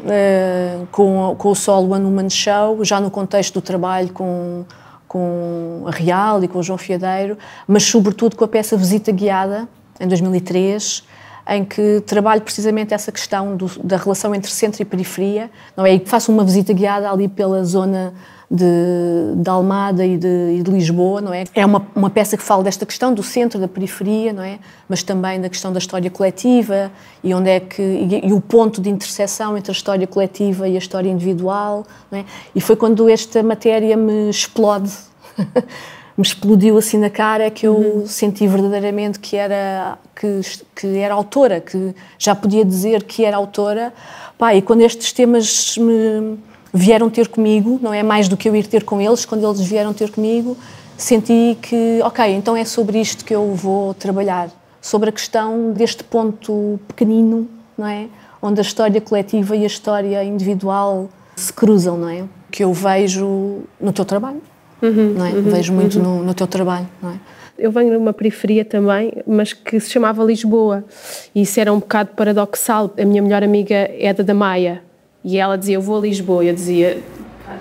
uh, 0.00 0.86
com, 0.92 1.34
com 1.36 1.50
o 1.50 1.54
solo 1.54 1.92
One 1.92 2.04
Woman 2.04 2.30
Show, 2.30 2.84
já 2.84 3.00
no 3.00 3.10
contexto 3.10 3.54
do 3.54 3.62
trabalho 3.62 4.12
com, 4.12 4.64
com 5.06 5.84
a 5.86 5.90
Real 5.90 6.42
e 6.42 6.48
com 6.48 6.58
o 6.58 6.62
João 6.62 6.78
Fiadeiro, 6.78 7.36
mas 7.66 7.84
sobretudo 7.84 8.36
com 8.36 8.44
a 8.44 8.48
peça 8.48 8.76
Visita 8.76 9.12
Guiada, 9.12 9.68
em 10.00 10.06
2003, 10.06 11.04
em 11.48 11.64
que 11.64 12.02
trabalho 12.06 12.42
precisamente 12.42 12.92
essa 12.92 13.10
questão 13.10 13.56
do, 13.56 13.66
da 13.82 13.96
relação 13.96 14.34
entre 14.34 14.50
centro 14.50 14.82
e 14.82 14.84
periferia, 14.84 15.50
não 15.76 15.84
é? 15.86 15.94
E 15.94 16.04
faço 16.04 16.30
uma 16.30 16.44
visita 16.44 16.72
guiada 16.72 17.10
ali 17.10 17.26
pela 17.26 17.64
zona 17.64 18.12
de, 18.50 19.34
de 19.36 19.50
Almada 19.50 20.06
e 20.06 20.16
de, 20.16 20.56
e 20.58 20.62
de, 20.62 20.70
Lisboa, 20.70 21.20
não 21.20 21.34
é? 21.34 21.44
É 21.54 21.66
uma, 21.66 21.86
uma 21.94 22.08
peça 22.08 22.36
que 22.36 22.42
fala 22.42 22.62
desta 22.62 22.86
questão 22.86 23.12
do 23.12 23.22
centro, 23.22 23.60
da 23.60 23.68
periferia, 23.68 24.32
não 24.32 24.42
é? 24.42 24.58
Mas 24.88 25.02
também 25.02 25.40
da 25.40 25.50
questão 25.50 25.70
da 25.70 25.78
história 25.78 26.10
coletiva 26.10 26.90
e 27.22 27.34
onde 27.34 27.50
é 27.50 27.60
que 27.60 27.82
e, 27.82 28.28
e 28.28 28.32
o 28.32 28.40
ponto 28.40 28.80
de 28.80 28.88
interseção 28.88 29.56
entre 29.56 29.70
a 29.70 29.74
história 29.74 30.06
coletiva 30.06 30.66
e 30.66 30.76
a 30.76 30.78
história 30.78 31.10
individual, 31.10 31.86
não 32.10 32.20
é? 32.20 32.24
E 32.54 32.60
foi 32.60 32.74
quando 32.74 33.08
esta 33.08 33.42
matéria 33.42 33.96
me 33.98 34.30
explode, 34.30 34.92
me 36.16 36.22
explodiu 36.22 36.78
assim 36.78 36.96
na 36.96 37.10
cara 37.10 37.50
que 37.50 37.66
eu 37.66 37.74
uhum. 37.74 38.06
senti 38.06 38.46
verdadeiramente 38.48 39.20
que 39.20 39.36
era 39.36 39.98
que, 40.16 40.40
que 40.74 40.96
era 40.96 41.12
autora, 41.12 41.60
que 41.60 41.94
já 42.18 42.34
podia 42.34 42.64
dizer 42.64 43.02
que 43.02 43.26
era 43.26 43.36
autora. 43.36 43.92
Pá, 44.38 44.54
e 44.54 44.62
quando 44.62 44.80
estes 44.80 45.12
temas 45.12 45.76
me 45.76 46.38
vieram 46.72 47.08
ter 47.08 47.28
comigo, 47.28 47.78
não 47.82 47.92
é 47.92 48.02
mais 48.02 48.28
do 48.28 48.36
que 48.36 48.48
eu 48.48 48.54
ir 48.54 48.66
ter 48.66 48.84
com 48.84 49.00
eles, 49.00 49.24
quando 49.24 49.46
eles 49.46 49.60
vieram 49.60 49.92
ter 49.92 50.10
comigo, 50.10 50.56
senti 50.96 51.56
que, 51.60 52.00
ok, 52.02 52.34
então 52.34 52.56
é 52.56 52.64
sobre 52.64 53.00
isto 53.00 53.24
que 53.24 53.34
eu 53.34 53.54
vou 53.54 53.94
trabalhar, 53.94 54.50
sobre 54.80 55.08
a 55.08 55.12
questão 55.12 55.72
deste 55.72 56.04
ponto 56.04 56.78
pequenino, 56.88 57.48
não 57.76 57.86
é? 57.86 58.06
Onde 58.40 58.60
a 58.60 58.62
história 58.62 59.00
coletiva 59.00 59.56
e 59.56 59.64
a 59.64 59.66
história 59.66 60.22
individual 60.22 61.08
se 61.34 61.52
cruzam, 61.52 61.96
não 61.96 62.08
é? 62.08 62.24
Que 62.50 62.64
eu 62.64 62.72
vejo 62.72 63.62
no 63.80 63.92
teu 63.92 64.04
trabalho, 64.04 64.40
uhum, 64.82 65.14
não 65.16 65.26
é? 65.26 65.30
Uhum, 65.30 65.42
vejo 65.42 65.72
muito 65.72 65.98
uhum. 65.98 66.18
no, 66.18 66.24
no 66.24 66.34
teu 66.34 66.46
trabalho, 66.46 66.88
não 67.02 67.10
é? 67.10 67.18
eu 67.58 67.72
venho 67.72 67.90
de 67.90 67.96
uma 67.96 68.12
periferia 68.12 68.64
também, 68.64 69.12
mas 69.26 69.52
que 69.52 69.80
se 69.80 69.90
chamava 69.90 70.22
Lisboa. 70.22 70.84
E 71.34 71.42
isso 71.42 71.58
era 71.58 71.72
um 71.72 71.80
bocado 71.80 72.10
paradoxal. 72.14 72.94
A 72.96 73.04
minha 73.04 73.20
melhor 73.20 73.42
amiga 73.42 73.74
é 73.74 74.12
da 74.14 74.32
Maia, 74.32 74.80
e 75.24 75.38
ela 75.38 75.56
dizia, 75.56 75.76
eu 75.76 75.80
vou 75.80 75.98
a 75.98 76.00
Lisboa. 76.00 76.44
E 76.44 76.48
eu 76.48 76.54
dizia, 76.54 77.02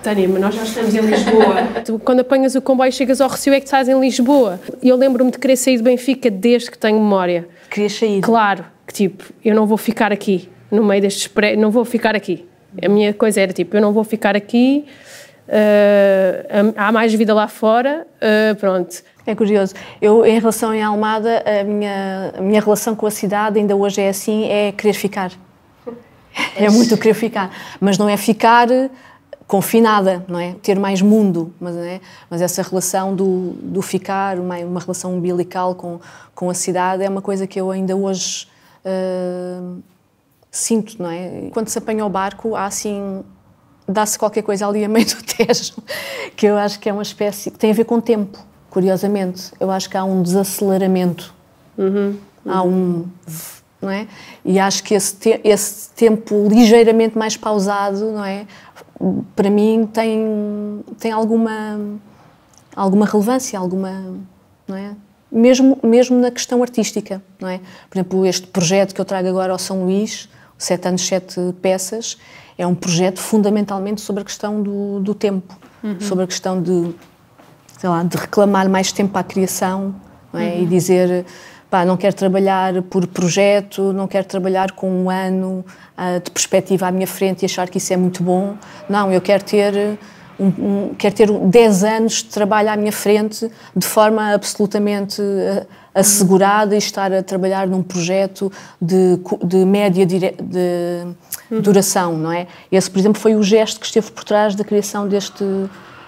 Tânia, 0.04 0.28
mas 0.28 0.42
nós 0.42 0.56
já 0.56 0.64
estamos 0.64 0.94
em 0.94 1.02
Lisboa. 1.02 1.68
tu, 1.86 2.00
quando 2.00 2.20
apanhas 2.20 2.56
o 2.56 2.62
comboio 2.62 2.90
e 2.90 2.92
chegas 2.92 3.22
ao 3.22 3.30
Recio 3.30 3.54
é 3.54 3.60
que 3.60 3.66
estás 3.66 3.88
em 3.88 4.00
Lisboa. 4.00 4.60
E 4.82 4.90
eu 4.90 4.96
lembro-me 4.96 5.32
de 5.32 5.38
querer 5.38 5.56
sair 5.56 5.78
de 5.78 5.84
Benfica 5.84 6.30
desde 6.30 6.72
que 6.72 6.78
tenho 6.78 7.00
memória. 7.00 7.48
Querias 7.70 7.94
sair? 7.94 8.22
Claro, 8.22 8.66
que 8.86 8.94
tipo, 8.94 9.24
eu 9.44 9.56
não 9.56 9.66
vou 9.66 9.78
ficar 9.78 10.12
aqui, 10.12 10.50
no 10.72 10.84
meio 10.84 11.02
destes... 11.02 11.28
Pré... 11.28 11.56
Não 11.56 11.72
vou 11.72 11.84
ficar 11.86 12.16
aqui. 12.16 12.46
A 12.84 12.90
minha 12.90 13.14
coisa 13.14 13.42
era 13.42 13.54
tipo, 13.54 13.76
eu 13.76 13.82
não 13.82 13.92
vou 13.92 14.04
ficar 14.04 14.36
aqui, 14.36 14.86
uh, 15.48 16.74
há 16.76 16.92
mais 16.92 17.14
vida 17.14 17.34
lá 17.34 17.48
fora, 17.48 18.06
uh, 18.18 18.56
pronto. 18.56 19.02
É 19.26 19.36
curioso. 19.36 19.74
Eu, 20.02 20.26
em 20.26 20.40
relação 20.40 20.74
em 20.74 20.82
Almada, 20.82 21.44
a 21.46 21.64
minha, 21.64 22.34
a 22.38 22.42
minha 22.42 22.62
relação 22.62 22.96
com 22.96 23.06
a 23.06 23.12
cidade 23.12 23.60
ainda 23.60 23.76
hoje 23.76 24.00
é 24.00 24.10
assim, 24.10 24.48
é 24.50 24.72
querer 24.72 24.94
ficar. 24.94 25.32
É 26.56 26.70
muito 26.70 26.98
querer 26.98 27.13
ficar. 27.13 27.51
Mas 27.79 27.98
não 27.98 28.08
é 28.08 28.17
ficar 28.17 28.67
confinada, 29.48 30.25
não 30.27 30.39
é? 30.39 30.56
Ter 30.62 30.77
mais 30.77 31.01
mundo, 31.01 31.53
mas, 31.60 31.75
é? 31.77 32.01
mas 32.29 32.41
essa 32.41 32.62
relação 32.62 33.15
do, 33.15 33.53
do 33.62 33.82
ficar, 33.82 34.38
uma, 34.38 34.58
uma 34.58 34.79
relação 34.79 35.15
umbilical 35.15 35.74
com, 35.74 36.00
com 36.36 36.50
a 36.50 36.53
cidade 36.53 37.03
é 37.03 37.10
uma 37.10 37.22
coisa 37.22 37.48
que 37.48 37.60
eu 37.60 37.72
ainda 37.72 37.96
hoje 37.96 38.48
uh, 38.86 39.82
sinto, 40.51 41.01
não 41.01 41.10
é? 41.10 41.50
Quando 41.51 41.70
se 41.70 41.77
apanha 41.77 42.06
o 42.06 42.10
barco, 42.10 42.56
há 42.56 42.65
assim 42.65 43.24
dá-se 43.88 44.20
qualquer 44.20 44.41
coisa 44.41 44.67
ali 44.67 44.84
a 44.84 44.89
meio 44.89 45.06
do 45.06 45.24
Tejo, 45.24 45.75
que 46.36 46.46
eu 46.46 46.58
acho 46.58 46.79
que 46.79 46.89
é 46.89 46.94
uma 46.94 47.01
espécie 47.01 47.50
que 47.50 47.58
tem 47.58 47.72
a 47.72 47.74
ver 47.74 47.86
com 47.86 47.96
o 47.96 48.01
tempo, 48.01 48.38
curiosamente. 48.70 49.51
Eu 49.60 49.72
acho 49.72 49.89
que 49.89 49.96
há 49.96 50.03
um 50.03 50.22
desaceleramento, 50.22 51.34
uhum, 51.77 52.17
uhum. 52.46 52.51
há 52.51 52.63
um 52.63 53.06
não 53.81 53.89
é? 53.89 54.07
E 54.43 54.60
acho 54.60 54.84
que 54.84 54.93
esse, 54.93 55.15
te 55.15 55.39
esse 55.43 55.89
tempo 55.91 56.48
ligeiramente 56.50 57.17
mais 57.17 57.38
pausado, 57.38 58.12
não 58.12 58.25
é? 58.25 58.46
Para 59.36 59.50
mim 59.50 59.88
tem, 59.91 60.84
tem 61.00 61.12
alguma, 61.12 61.79
alguma 62.75 63.05
relevância, 63.05 63.57
alguma, 63.57 64.15
não 64.67 64.75
é? 64.75 64.96
Mesmo, 65.31 65.77
mesmo 65.84 66.17
na 66.19 66.31
questão 66.31 66.63
artística, 66.63 67.22
não 67.39 67.50
é? 67.50 67.60
Por 67.89 67.98
exemplo, 67.98 68.25
este 68.25 68.48
projeto 68.48 68.96
que 68.96 69.01
eu 69.01 69.05
trago 69.05 69.27
agora 69.27 69.51
ao 69.51 69.60
São 69.60 69.84
Luís, 69.84 70.29
Sete 70.57 70.88
Anos, 70.88 71.05
Sete 71.05 71.39
Peças, 71.62 72.17
é 72.57 72.65
um 72.65 72.74
projeto 72.74 73.19
fundamentalmente 73.19 74.01
sobre 74.01 74.22
a 74.24 74.25
questão 74.25 74.63
do, 74.63 75.00
do 75.00 75.13
tempo, 75.13 75.55
uhum. 75.84 76.00
sobre 76.00 76.24
a 76.24 76.27
questão 76.27 76.62
de, 76.62 76.96
sei 77.77 77.89
lá, 77.89 78.01
de 78.03 78.17
reclamar 78.17 78.67
mais 78.67 78.91
tempo 78.91 79.15
à 79.17 79.24
criação 79.24 79.93
é? 80.34 80.38
uhum. 80.38 80.63
e 80.63 80.65
dizer 80.65 81.25
pá, 81.69 81.86
não 81.86 81.97
quero 81.97 82.15
trabalhar 82.15 82.81
por 82.83 83.05
projeto, 83.07 83.93
não 83.93 84.07
quero 84.07 84.25
trabalhar 84.25 84.71
com 84.71 84.89
um 84.89 85.09
ano 85.09 85.65
uh, 85.97 86.19
de 86.24 86.31
perspectiva 86.31 86.88
à 86.88 86.91
minha 86.91 87.07
frente 87.07 87.43
e 87.43 87.45
achar 87.45 87.69
que 87.69 87.77
isso 87.77 87.93
é 87.93 87.97
muito 87.97 88.24
bom. 88.24 88.55
Não, 88.89 89.12
eu 89.12 89.21
quero 89.21 89.43
ter 89.43 89.97
um, 90.39 90.47
um, 90.47 90.95
quero 90.95 91.15
ter 91.15 91.31
10 91.31 91.83
anos 91.83 92.13
de 92.13 92.25
trabalho 92.25 92.69
à 92.69 92.77
minha 92.77 92.91
frente 92.91 93.50
de 93.75 93.86
forma 93.86 94.33
absolutamente 94.33 95.21
uh, 95.21 95.67
assegurada 95.93 96.75
e 96.75 96.77
estar 96.77 97.12
a 97.12 97.24
trabalhar 97.24 97.67
num 97.67 97.81
projeto 97.81 98.51
de, 98.79 99.19
de 99.43 99.65
média 99.65 100.05
de, 100.05 100.19
de 100.19 101.07
uhum. 101.50 101.62
duração, 101.62 102.15
não 102.15 102.31
é? 102.31 102.47
Esse, 102.71 102.89
por 102.89 103.00
exemplo, 103.00 103.19
foi 103.19 103.36
o 103.36 103.41
gesto 103.41 103.79
que 103.79 103.88
esteve 103.88 104.12
por 104.12 104.24
trás 104.24 104.53
da 104.53 104.63
criação 104.63 105.07
deste, 105.07 105.43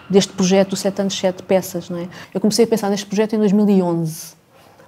deste 0.07 0.31
projeto, 0.33 0.69
do 0.69 0.75
7 0.75 1.01
anos, 1.01 1.17
7 1.17 1.43
peças, 1.43 1.89
não 1.89 1.97
é? 1.97 2.07
Eu 2.33 2.39
comecei 2.39 2.65
a 2.65 2.67
pensar 2.67 2.89
neste 2.89 3.07
projeto 3.07 3.33
em 3.33 3.39
2011. 3.39 4.38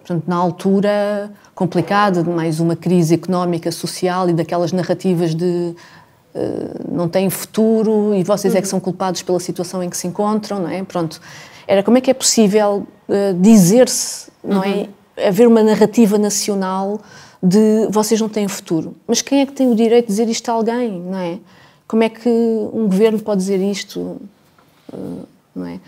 Portanto, 0.01 0.24
na 0.27 0.36
altura 0.36 1.31
complicada, 1.53 2.24
de 2.24 2.29
mais 2.29 2.60
uma 2.60 2.75
crise 2.75 3.13
económica, 3.13 3.72
social 3.72 4.29
e 4.29 4.34
daquelas 4.34 4.72
narrativas 4.72 5.36
de 5.36 5.75
uh, 6.36 6.91
não 6.91 7.08
têm 7.08 7.29
futuro 7.29 8.13
e 8.15 8.24
vocês 8.24 8.55
é 8.55 8.60
que 8.60 8.65
uhum. 8.65 8.72
são 8.72 8.79
culpados 8.79 9.22
pela 9.22 9.39
situação 9.39 9.81
em 9.84 9.89
que 9.89 9.96
se 9.96 10.08
encontram, 10.08 10.60
não 10.60 10.70
é? 10.70 10.84
Pronto. 10.84 11.22
Era 11.67 11.84
como 11.84 11.98
é 11.98 12.01
que 12.01 12.10
é 12.10 12.13
possível 12.13 12.88
uh, 13.08 13.39
dizer-se, 13.39 14.31
não 14.43 14.63
é? 14.63 14.67
uhum. 14.67 14.88
é? 15.17 15.27
Haver 15.27 15.48
uma 15.48 15.62
narrativa 15.62 16.17
nacional 16.17 17.00
de 17.43 17.88
vocês 17.89 18.20
não 18.20 18.29
têm 18.29 18.48
futuro. 18.48 18.96
Mas 19.08 19.22
quem 19.22 19.41
é 19.41 19.46
que 19.46 19.53
tem 19.53 19.70
o 19.70 19.75
direito 19.75 20.05
de 20.05 20.12
dizer 20.12 20.27
isto 20.29 20.50
a 20.50 20.53
alguém, 20.53 21.00
não 21.00 21.17
é? 21.17 21.39
Como 21.88 22.03
é 22.03 22.10
que 22.10 22.29
um 22.29 22.88
governo 22.88 23.20
pode 23.20 23.39
dizer 23.39 23.60
isto, 23.60 24.00
uh, 24.91 25.27
não 25.55 25.65
é? 25.65 25.79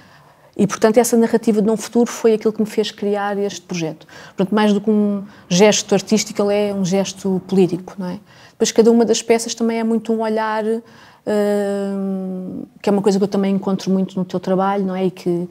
E, 0.55 0.67
portanto, 0.67 0.97
essa 0.97 1.17
narrativa 1.17 1.61
de 1.61 1.67
não 1.67 1.75
futuro 1.75 2.11
foi 2.11 2.33
aquilo 2.33 2.53
que 2.53 2.61
me 2.61 2.67
fez 2.67 2.91
criar 2.91 3.37
este 3.37 3.61
projeto. 3.61 4.05
Portanto, 4.27 4.53
mais 4.53 4.71
do 4.71 4.79
que 4.79 4.89
um 4.89 5.23
gesto 5.49 5.93
artístico, 5.93 6.43
ele 6.43 6.69
é 6.69 6.73
um 6.73 6.85
gesto 6.85 7.41
político, 7.47 7.95
não 7.97 8.07
é? 8.07 8.19
Depois, 8.51 8.71
cada 8.71 8.91
uma 8.91 9.03
das 9.03 9.21
peças 9.21 9.55
também 9.55 9.79
é 9.79 9.83
muito 9.83 10.13
um 10.13 10.21
olhar, 10.21 10.63
uh, 10.63 10.81
que 12.81 12.87
é 12.87 12.91
uma 12.91 13.01
coisa 13.01 13.17
que 13.17 13.23
eu 13.23 13.27
também 13.27 13.55
encontro 13.55 13.89
muito 13.89 14.15
no 14.17 14.23
teu 14.23 14.39
trabalho, 14.39 14.85
não 14.85 14.95
é? 14.95 15.05
E 15.05 15.11
que 15.11 15.49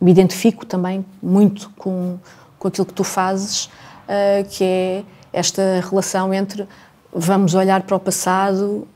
me 0.00 0.10
identifico 0.10 0.66
também 0.66 1.04
muito 1.22 1.70
com, 1.76 2.18
com 2.58 2.66
aquilo 2.66 2.86
que 2.86 2.94
tu 2.94 3.04
fazes, 3.04 3.66
uh, 3.66 4.48
que 4.50 4.64
é 4.64 5.04
esta 5.32 5.62
relação 5.88 6.34
entre 6.34 6.66
vamos 7.14 7.54
olhar 7.54 7.82
para 7.82 7.96
o 7.96 8.00
passado 8.00 8.88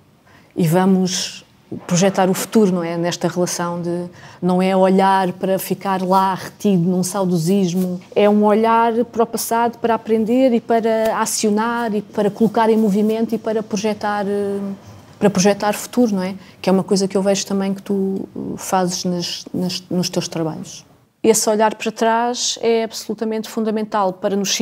e 0.56 0.66
vamos 0.66 1.45
projetar 1.86 2.30
o 2.30 2.34
futuro, 2.34 2.72
não 2.72 2.82
é? 2.82 2.96
Nesta 2.96 3.28
relação 3.28 3.82
de 3.82 4.06
não 4.40 4.62
é 4.62 4.76
olhar 4.76 5.32
para 5.32 5.58
ficar 5.58 6.00
lá 6.02 6.34
retido 6.34 6.88
num 6.88 7.02
saudosismo, 7.02 8.00
é 8.14 8.28
um 8.30 8.44
olhar 8.44 9.04
para 9.06 9.24
o 9.24 9.26
passado 9.26 9.78
para 9.78 9.94
aprender 9.94 10.52
e 10.52 10.60
para 10.60 11.18
acionar 11.18 11.94
e 11.94 12.02
para 12.02 12.30
colocar 12.30 12.70
em 12.70 12.76
movimento 12.76 13.34
e 13.34 13.38
para 13.38 13.62
projetar 13.62 14.24
para 15.18 15.30
projetar 15.30 15.72
futuro, 15.72 16.14
não 16.14 16.22
é? 16.22 16.34
Que 16.60 16.68
é 16.68 16.72
uma 16.72 16.84
coisa 16.84 17.08
que 17.08 17.16
eu 17.16 17.22
vejo 17.22 17.46
também 17.46 17.72
que 17.72 17.82
tu 17.82 18.28
fazes 18.58 19.04
nas, 19.04 19.44
nas, 19.52 19.82
nos 19.88 20.10
teus 20.10 20.28
trabalhos. 20.28 20.84
Esse 21.22 21.48
olhar 21.48 21.74
para 21.74 21.90
trás 21.90 22.58
é 22.60 22.84
absolutamente 22.84 23.48
fundamental 23.48 24.12
para 24.12 24.36
nos 24.36 24.60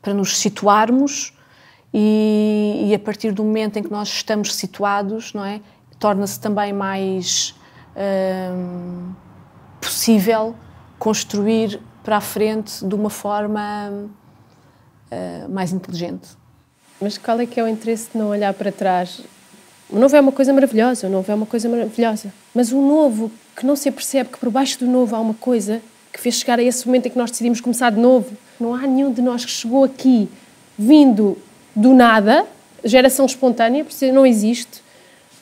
para 0.00 0.14
nos 0.14 0.36
situarmos 0.36 1.32
e, 1.92 2.86
e 2.88 2.94
a 2.94 2.98
partir 2.98 3.32
do 3.32 3.42
momento 3.42 3.78
em 3.78 3.82
que 3.82 3.90
nós 3.90 4.08
estamos 4.08 4.54
situados, 4.54 5.32
não 5.32 5.44
é? 5.44 5.60
Torna-se 5.98 6.38
também 6.40 6.72
mais 6.72 7.54
hum, 7.96 9.12
possível 9.80 10.54
construir 10.98 11.80
para 12.02 12.16
a 12.16 12.20
frente 12.20 12.84
de 12.84 12.94
uma 12.94 13.10
forma 13.10 14.08
uh, 15.10 15.48
mais 15.48 15.72
inteligente. 15.72 16.28
Mas 17.00 17.18
qual 17.18 17.38
é 17.40 17.46
que 17.46 17.60
é 17.60 17.62
o 17.62 17.68
interesse 17.68 18.10
de 18.12 18.18
não 18.18 18.28
olhar 18.28 18.52
para 18.54 18.72
trás? 18.72 19.20
O 19.90 19.98
novo 19.98 20.14
é 20.16 20.20
uma 20.20 20.32
coisa 20.32 20.52
maravilhosa, 20.52 21.06
o 21.06 21.10
novo 21.10 21.30
é 21.30 21.34
uma 21.34 21.46
coisa 21.46 21.68
maravilhosa, 21.68 22.32
mas 22.54 22.72
o 22.72 22.80
novo 22.80 23.30
que 23.56 23.64
não 23.64 23.76
se 23.76 23.88
apercebe 23.88 24.30
que 24.30 24.38
por 24.38 24.50
baixo 24.50 24.78
do 24.78 24.86
novo 24.86 25.14
há 25.14 25.20
uma 25.20 25.34
coisa 25.34 25.80
que 26.12 26.20
fez 26.20 26.36
chegar 26.36 26.58
a 26.58 26.62
esse 26.62 26.86
momento 26.86 27.06
em 27.06 27.10
que 27.10 27.18
nós 27.18 27.30
decidimos 27.30 27.60
começar 27.60 27.90
de 27.90 28.00
novo. 28.00 28.36
Não 28.58 28.74
há 28.74 28.86
nenhum 28.86 29.12
de 29.12 29.22
nós 29.22 29.44
que 29.44 29.50
chegou 29.50 29.84
aqui 29.84 30.28
vindo 30.76 31.38
do 31.74 31.94
nada, 31.94 32.44
geração 32.84 33.26
espontânea, 33.26 33.84
porque 33.84 34.12
não 34.12 34.26
existe 34.26 34.82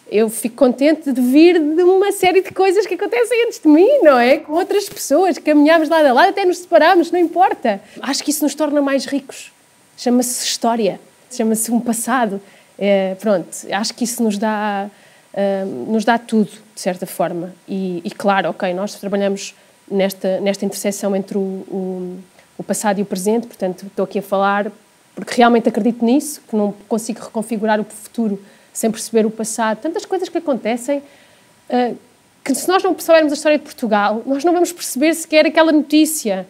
eu 0.09 0.31
fico 0.31 0.57
contente 0.57 1.13
de 1.13 1.21
vir 1.21 1.59
de 1.59 1.83
uma 1.83 2.13
série 2.13 2.41
de 2.41 2.51
coisas 2.53 2.87
que 2.87 2.95
acontecem 2.95 3.47
antes 3.47 3.61
de 3.61 3.69
mim, 3.69 3.99
não 4.03 4.19
é? 4.19 4.37
Com 4.39 4.53
outras 4.53 4.89
pessoas, 4.89 5.37
caminhámos 5.39 5.89
lado 5.89 6.07
a 6.07 6.13
lado, 6.13 6.29
até 6.31 6.45
nos 6.45 6.59
separámos, 6.59 7.11
não 7.11 7.19
importa. 7.19 7.81
Acho 8.01 8.23
que 8.23 8.31
isso 8.31 8.45
nos 8.45 8.55
torna 8.55 8.81
mais 8.81 9.05
ricos. 9.05 9.53
Chama-se 9.97 10.45
história, 10.45 11.01
chama-se 11.31 11.71
um 11.73 11.81
passado. 11.81 12.41
É, 12.79 13.17
pronto, 13.17 13.49
acho 13.73 13.95
que 13.95 14.05
isso 14.05 14.23
nos 14.23 14.39
dá, 14.39 14.89
uh, 15.35 15.91
nos 15.91 16.05
dá 16.05 16.19
tudo, 16.19 16.51
de 16.75 16.81
certa 16.81 17.07
forma. 17.07 17.53
E, 17.67 18.01
e, 18.05 18.11
claro, 18.11 18.51
ok, 18.51 18.73
nós 18.75 18.95
trabalhamos 18.95 19.55
nesta, 19.91 20.41
nesta 20.41 20.65
interseção 20.65 21.17
entre 21.17 21.37
o, 21.37 21.41
o, 21.41 22.19
o 22.59 22.63
passado 22.63 23.01
e 23.01 23.03
o 23.03 23.07
presente, 23.07 23.47
portanto, 23.47 23.87
estou 23.87 24.05
aqui 24.05 24.19
a 24.19 24.23
falar 24.23 24.71
porque 25.17 25.35
realmente 25.35 25.67
acredito 25.67 26.05
nisso, 26.05 26.43
que 26.47 26.55
não 26.55 26.75
consigo 26.87 27.25
reconfigurar 27.25 27.81
o 27.81 27.85
futuro 27.85 28.39
sem 28.77 28.91
perceber 28.91 29.25
o 29.25 29.31
passado, 29.31 29.79
tantas 29.81 30.05
coisas 30.05 30.29
que 30.29 30.37
acontecem 30.37 30.99
uh, 30.99 31.97
que 32.45 32.55
se 32.55 32.69
nós 32.69 32.83
não 32.83 32.97
soubermos 32.99 33.33
a 33.33 33.35
história 33.35 33.57
de 33.57 33.65
Portugal, 33.65 34.23
nós 34.27 34.45
não 34.45 34.53
vamos 34.53 34.71
perceber 34.71 35.15
sequer 35.15 35.47
aquela 35.47 35.73
notícia. 35.73 36.47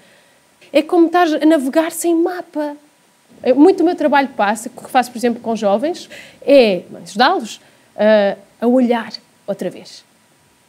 É 0.72 0.82
como 0.82 1.06
estar 1.06 1.26
a 1.26 1.46
navegar 1.46 1.92
sem 1.92 2.14
mapa. 2.16 2.76
É, 3.42 3.52
muito 3.52 3.78
do 3.78 3.84
meu 3.84 3.94
trabalho 3.94 4.28
passa, 4.36 4.68
que 4.68 4.90
faço, 4.90 5.12
por 5.12 5.18
exemplo, 5.18 5.40
com 5.40 5.54
jovens, 5.54 6.10
é 6.42 6.82
ajudá-los 7.04 7.56
uh, 7.56 8.36
a 8.60 8.66
olhar 8.66 9.12
outra 9.46 9.70
vez 9.70 10.04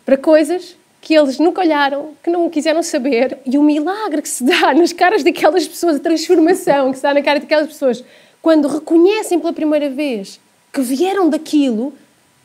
para 0.06 0.16
coisas 0.16 0.78
que 1.02 1.16
eles 1.16 1.40
nunca 1.40 1.62
olharam, 1.62 2.12
que 2.24 2.30
não 2.30 2.50
quiseram 2.50 2.84
saber, 2.84 3.40
e 3.46 3.58
o 3.58 3.64
milagre 3.64 4.22
que 4.22 4.30
se 4.30 4.44
dá 4.44 4.74
nas 4.76 4.94
caras 4.94 5.24
daquelas 5.24 5.68
pessoas, 5.68 5.96
a 5.96 6.00
transformação 6.00 6.92
que 6.92 6.98
se 6.98 7.04
dá 7.04 7.14
na 7.14 7.22
cara 7.24 7.40
daquelas 7.40 7.68
pessoas, 7.68 8.04
quando 8.42 8.68
reconhecem 8.68 9.40
pela 9.40 9.52
primeira 9.52 9.90
vez 9.90 10.40
que 10.78 10.82
vieram 10.84 11.28
daquilo, 11.28 11.92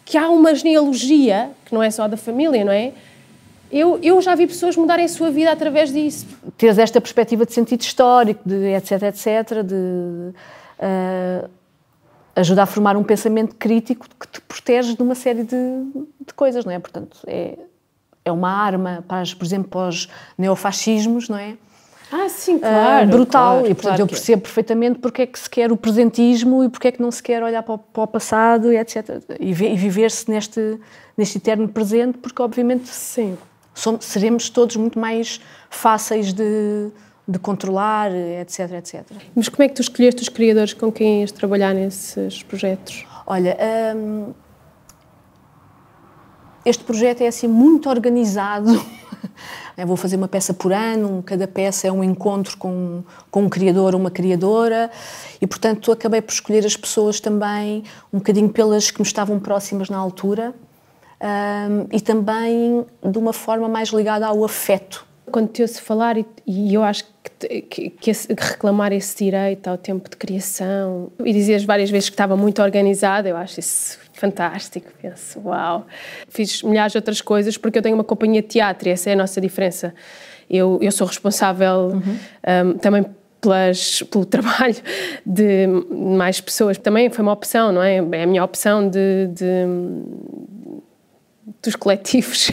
que 0.07 0.17
há 0.17 0.31
uma 0.31 0.55
genealogia, 0.55 1.51
que 1.67 1.75
não 1.75 1.83
é 1.83 1.91
só 1.91 2.09
da 2.09 2.17
família, 2.17 2.65
não 2.65 2.73
é? 2.73 2.95
Eu, 3.71 3.99
eu 4.03 4.23
já 4.23 4.35
vi 4.35 4.47
pessoas 4.47 4.75
mudarem 4.75 5.05
a 5.05 5.09
sua 5.09 5.31
vida 5.31 5.53
através 5.53 5.93
disso. 5.93 6.27
Teres 6.57 6.79
esta 6.79 6.99
perspectiva 6.99 7.45
de 7.45 7.53
sentido 7.53 7.83
histórico, 7.83 8.41
de 8.47 8.73
etc, 8.75 9.03
etc, 9.03 9.63
de 9.63 9.75
uh, 9.75 11.51
ajudar 12.35 12.63
a 12.63 12.67
formar 12.67 12.97
um 12.97 13.05
pensamento 13.05 13.55
crítico 13.57 14.07
que 14.19 14.27
te 14.27 14.41
protege 14.41 14.97
de 14.97 15.03
uma 15.03 15.15
série 15.15 15.43
de, 15.43 15.57
de 16.27 16.33
coisas, 16.35 16.65
não 16.65 16.73
é? 16.73 16.79
Portanto, 16.79 17.19
é, 17.27 17.59
é 18.25 18.33
uma 18.33 18.51
arma, 18.51 19.05
para, 19.07 19.25
por 19.37 19.45
exemplo, 19.45 19.69
para 19.69 19.89
os 19.89 20.09
neofascismos, 20.39 21.29
não 21.29 21.37
é? 21.37 21.55
Ah, 22.13 22.29
sim, 22.29 22.59
claro. 22.59 23.07
Uh, 23.07 23.11
brutal. 23.11 23.59
Claro, 23.61 23.67
e, 23.67 23.75
portanto, 23.75 23.81
claro 23.81 24.03
eu 24.03 24.07
percebo 24.07 24.41
é. 24.41 24.43
perfeitamente 24.43 24.99
porque 24.99 25.23
é 25.23 25.27
que 25.27 25.39
se 25.39 25.49
quer 25.49 25.73
o 25.73 25.77
presentismo 25.77 26.63
e 26.63 26.69
porque 26.69 26.89
é 26.89 26.93
que 26.93 27.01
não 27.01 27.11
se 27.11 27.23
quer 27.23 27.43
olhar 27.43 27.63
para 27.63 27.75
o, 27.75 27.79
para 27.79 28.03
o 28.03 28.07
passado 28.07 28.71
e 28.71 28.77
etc. 28.77 29.23
E, 29.41 29.49
e 29.49 29.53
viver-se 29.53 30.31
neste, 30.31 30.79
neste 31.17 31.39
eterno 31.39 31.67
presente, 31.69 32.19
porque, 32.19 32.43
obviamente, 32.43 32.89
sim. 32.89 33.37
Somos, 33.75 34.05
seremos 34.05 34.51
todos 34.51 34.77
muito 34.77 34.99
mais 34.99 35.41
fáceis 35.71 36.35
de, 36.35 36.91
de 37.27 37.39
controlar, 37.39 38.13
etc, 38.13 38.73
etc. 38.73 39.03
Mas 39.35 39.49
como 39.49 39.63
é 39.63 39.69
que 39.69 39.75
tu 39.75 39.81
escolheste 39.81 40.21
os 40.21 40.29
criadores 40.29 40.75
com 40.75 40.93
quem 40.93 41.23
ias 41.23 41.33
trabalhar 41.33 41.75
nesses 41.75 42.43
projetos? 42.43 43.07
Olha, 43.27 43.57
hum, 43.97 44.35
este 46.65 46.85
projeto 46.85 47.23
é 47.23 47.29
assim 47.29 47.49
muito 47.49 47.89
organizado 47.89 48.71
Eu 49.77 49.87
vou 49.87 49.97
fazer 49.97 50.17
uma 50.17 50.29
peça 50.29 50.53
por 50.53 50.73
ano, 50.73 51.23
cada 51.25 51.49
peça 51.49 51.89
é 51.89 51.93
um 51.93 52.05
encontro 52.05 52.57
com, 52.59 53.03
com 53.31 53.45
um 53.45 53.49
criador 53.49 53.95
ou 53.95 54.01
uma 54.01 54.11
criadora, 54.11 54.91
e 55.41 55.47
portanto 55.47 55.91
acabei 55.91 56.21
por 56.21 56.33
escolher 56.33 56.65
as 56.67 56.77
pessoas 56.77 57.21
também 57.21 57.83
um 58.13 58.19
bocadinho 58.19 58.49
pelas 58.51 58.91
que 58.91 59.01
me 59.01 59.07
estavam 59.07 59.39
próximas 59.41 59.89
na 59.89 59.97
altura 59.97 60.55
um, 61.21 61.87
e 61.91 62.01
também 62.01 62.85
de 63.03 63.19
uma 63.19 63.33
forma 63.33 63.69
mais 63.69 63.89
ligada 63.91 64.27
ao 64.27 64.45
afeto. 64.45 65.07
Quando 65.31 65.49
te 65.49 65.63
ouço 65.63 65.81
falar, 65.81 66.19
e, 66.19 66.27
e 66.47 66.75
eu 66.75 66.83
acho 66.83 67.05
que, 67.41 67.63
que, 67.63 67.91
que 67.91 68.11
esse, 68.11 68.29
reclamar 68.29 68.93
esse 68.93 69.25
direito 69.25 69.69
ao 69.69 69.79
tempo 69.79 70.11
de 70.11 70.17
criação, 70.17 71.11
e 71.25 71.33
dizias 71.33 71.65
várias 71.65 71.91
vezes 71.91 72.11
que 72.11 72.15
estava 72.15 72.37
muito 72.37 72.61
organizada, 72.61 73.29
eu 73.29 73.37
acho 73.37 73.59
isso 73.59 73.99
fantástico. 74.23 74.93
Penso, 75.03 75.41
uau. 75.45 75.85
Fiz 76.29 76.63
milhares 76.63 76.93
de 76.93 76.99
outras 76.99 77.21
coisas 77.21 77.57
porque 77.57 77.79
eu 77.79 77.83
tenho 77.83 77.97
uma 77.97 78.05
companhia 78.05 78.41
de 78.41 78.47
teatro 78.47 78.89
e 78.89 78.93
essa 78.93 79.11
é 79.11 79.15
a 79.15 79.17
nossa 79.17 79.41
diferença. 79.41 79.93
Eu, 80.49 80.79
eu 80.81 80.93
sou 80.93 81.09
responsável 81.09 81.91
uhum. 81.93 82.19
um, 82.71 82.79
também 82.79 83.05
pelas, 83.41 84.03
pelo 84.05 84.25
trabalho 84.27 84.77
de 85.27 85.67
mais 85.91 86.41
pessoas. 86.41 86.79
Também 86.79 87.11
foi 87.11 87.23
uma 87.23 87.33
opção, 87.33 87.73
não 87.73 87.83
é? 87.83 87.97
É 87.97 88.23
a 88.23 88.27
minha 88.27 88.45
opção 88.45 88.89
de, 88.89 89.27
de 89.33 89.67
dos 91.61 91.75
coletivos. 91.75 92.53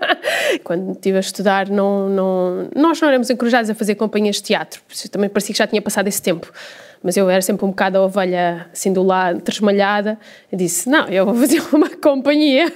Quando 0.64 0.92
estive 0.92 1.18
a 1.18 1.20
estudar, 1.20 1.68
não, 1.68 2.08
não, 2.08 2.70
nós 2.74 3.00
não 3.00 3.08
éramos 3.08 3.28
encorajados 3.28 3.68
a 3.68 3.74
fazer 3.74 3.96
companhias 3.96 4.36
de 4.36 4.44
teatro, 4.44 4.80
também 5.10 5.28
parecia 5.28 5.52
que 5.52 5.58
já 5.58 5.66
tinha 5.66 5.82
passado 5.82 6.08
esse 6.08 6.22
tempo. 6.22 6.50
Mas 7.02 7.16
eu 7.16 7.28
era 7.28 7.42
sempre 7.42 7.64
um 7.64 7.70
bocado 7.70 7.98
a 7.98 8.02
ovelha 8.02 8.66
assim 8.72 8.92
do 8.92 9.02
lado, 9.02 9.40
tresmalhada. 9.40 10.18
Eu 10.50 10.58
disse: 10.58 10.88
Não, 10.88 11.08
eu 11.08 11.24
vou 11.24 11.34
fazer 11.34 11.60
uma 11.74 11.90
companhia. 11.90 12.72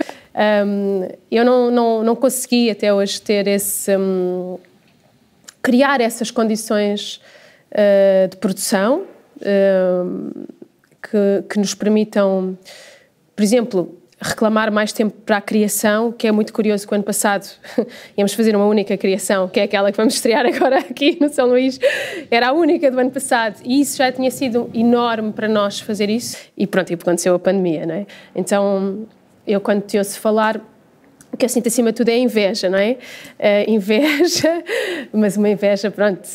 Um, 0.67 1.09
eu 1.31 1.45
não, 1.45 1.71
não, 1.71 2.03
não 2.03 2.17
consegui 2.17 2.71
até 2.71 2.93
hoje 2.93 3.21
ter 3.21 3.47
esse. 3.47 3.97
Um, 3.97 4.59
criar 5.63 6.01
essas 6.01 6.31
condições 6.31 7.21
uh, 7.73 8.29
de 8.29 8.37
produção 8.37 9.03
uh, 9.39 10.47
que, 11.03 11.45
que 11.49 11.59
nos 11.59 11.75
permitam, 11.75 12.57
por 13.35 13.43
exemplo, 13.43 13.97
reclamar 14.27 14.71
mais 14.73 14.93
tempo 14.93 15.15
para 15.25 15.39
a 15.39 15.41
criação, 15.41 16.13
que 16.13 16.27
é 16.27 16.33
muito 16.33 16.53
curioso 16.53 16.87
que 16.87 16.93
o 16.93 16.95
ano 16.95 17.05
passado 17.05 17.47
íamos 18.17 18.35
fazer 18.35 18.55
uma 18.55 18.67
única 18.67 18.97
criação, 18.97 19.49
que 19.49 19.61
é 19.61 19.63
aquela 19.65 19.91
que 19.91 19.97
vamos 19.97 20.15
estrear 20.15 20.45
agora 20.47 20.79
aqui 20.79 21.17
no 21.21 21.29
São 21.29 21.47
Luís, 21.47 21.79
era 22.31 22.49
a 22.49 22.53
única 22.53 22.91
do 22.91 22.99
ano 22.99 23.11
passado 23.11 23.61
e 23.65 23.81
isso 23.81 23.97
já 23.97 24.11
tinha 24.11 24.31
sido 24.31 24.71
enorme 24.75 25.33
para 25.33 25.49
nós 25.49 25.81
fazer 25.81 26.11
isso 26.11 26.37
e 26.57 26.67
pronto, 26.67 26.91
e 26.91 26.95
aconteceu 26.95 27.35
a 27.35 27.39
pandemia, 27.39 27.87
não 27.87 27.95
é? 27.95 28.07
Então, 28.35 29.07
eu 29.47 29.61
quando 29.61 29.83
te 29.83 29.97
ouço 29.99 30.19
falar, 30.21 30.61
o 31.33 31.37
que 31.37 31.45
eu 31.45 31.49
sinto 31.49 31.69
acima 31.69 31.93
de 31.93 31.97
tudo 31.97 32.09
é 32.09 32.19
inveja, 32.19 32.69
não 32.69 32.79
é? 32.79 32.93
Uh, 33.39 33.71
inveja, 33.71 34.65
mas 35.13 35.37
uma 35.37 35.49
inveja, 35.49 35.91
pronto, 35.91 36.29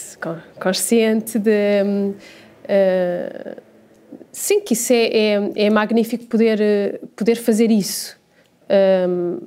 consciente 0.60 1.38
de... 1.40 1.84
Uh, 2.64 3.71
Sim, 4.32 4.62
que 4.62 4.74
isso 4.74 4.94
é, 4.94 5.08
é, 5.08 5.52
é 5.56 5.70
magnífico 5.70 6.26
poder, 6.26 6.62
eh, 6.62 7.00
poder 7.16 7.36
fazer 7.36 7.70
isso, 7.70 8.18
um, 9.10 9.42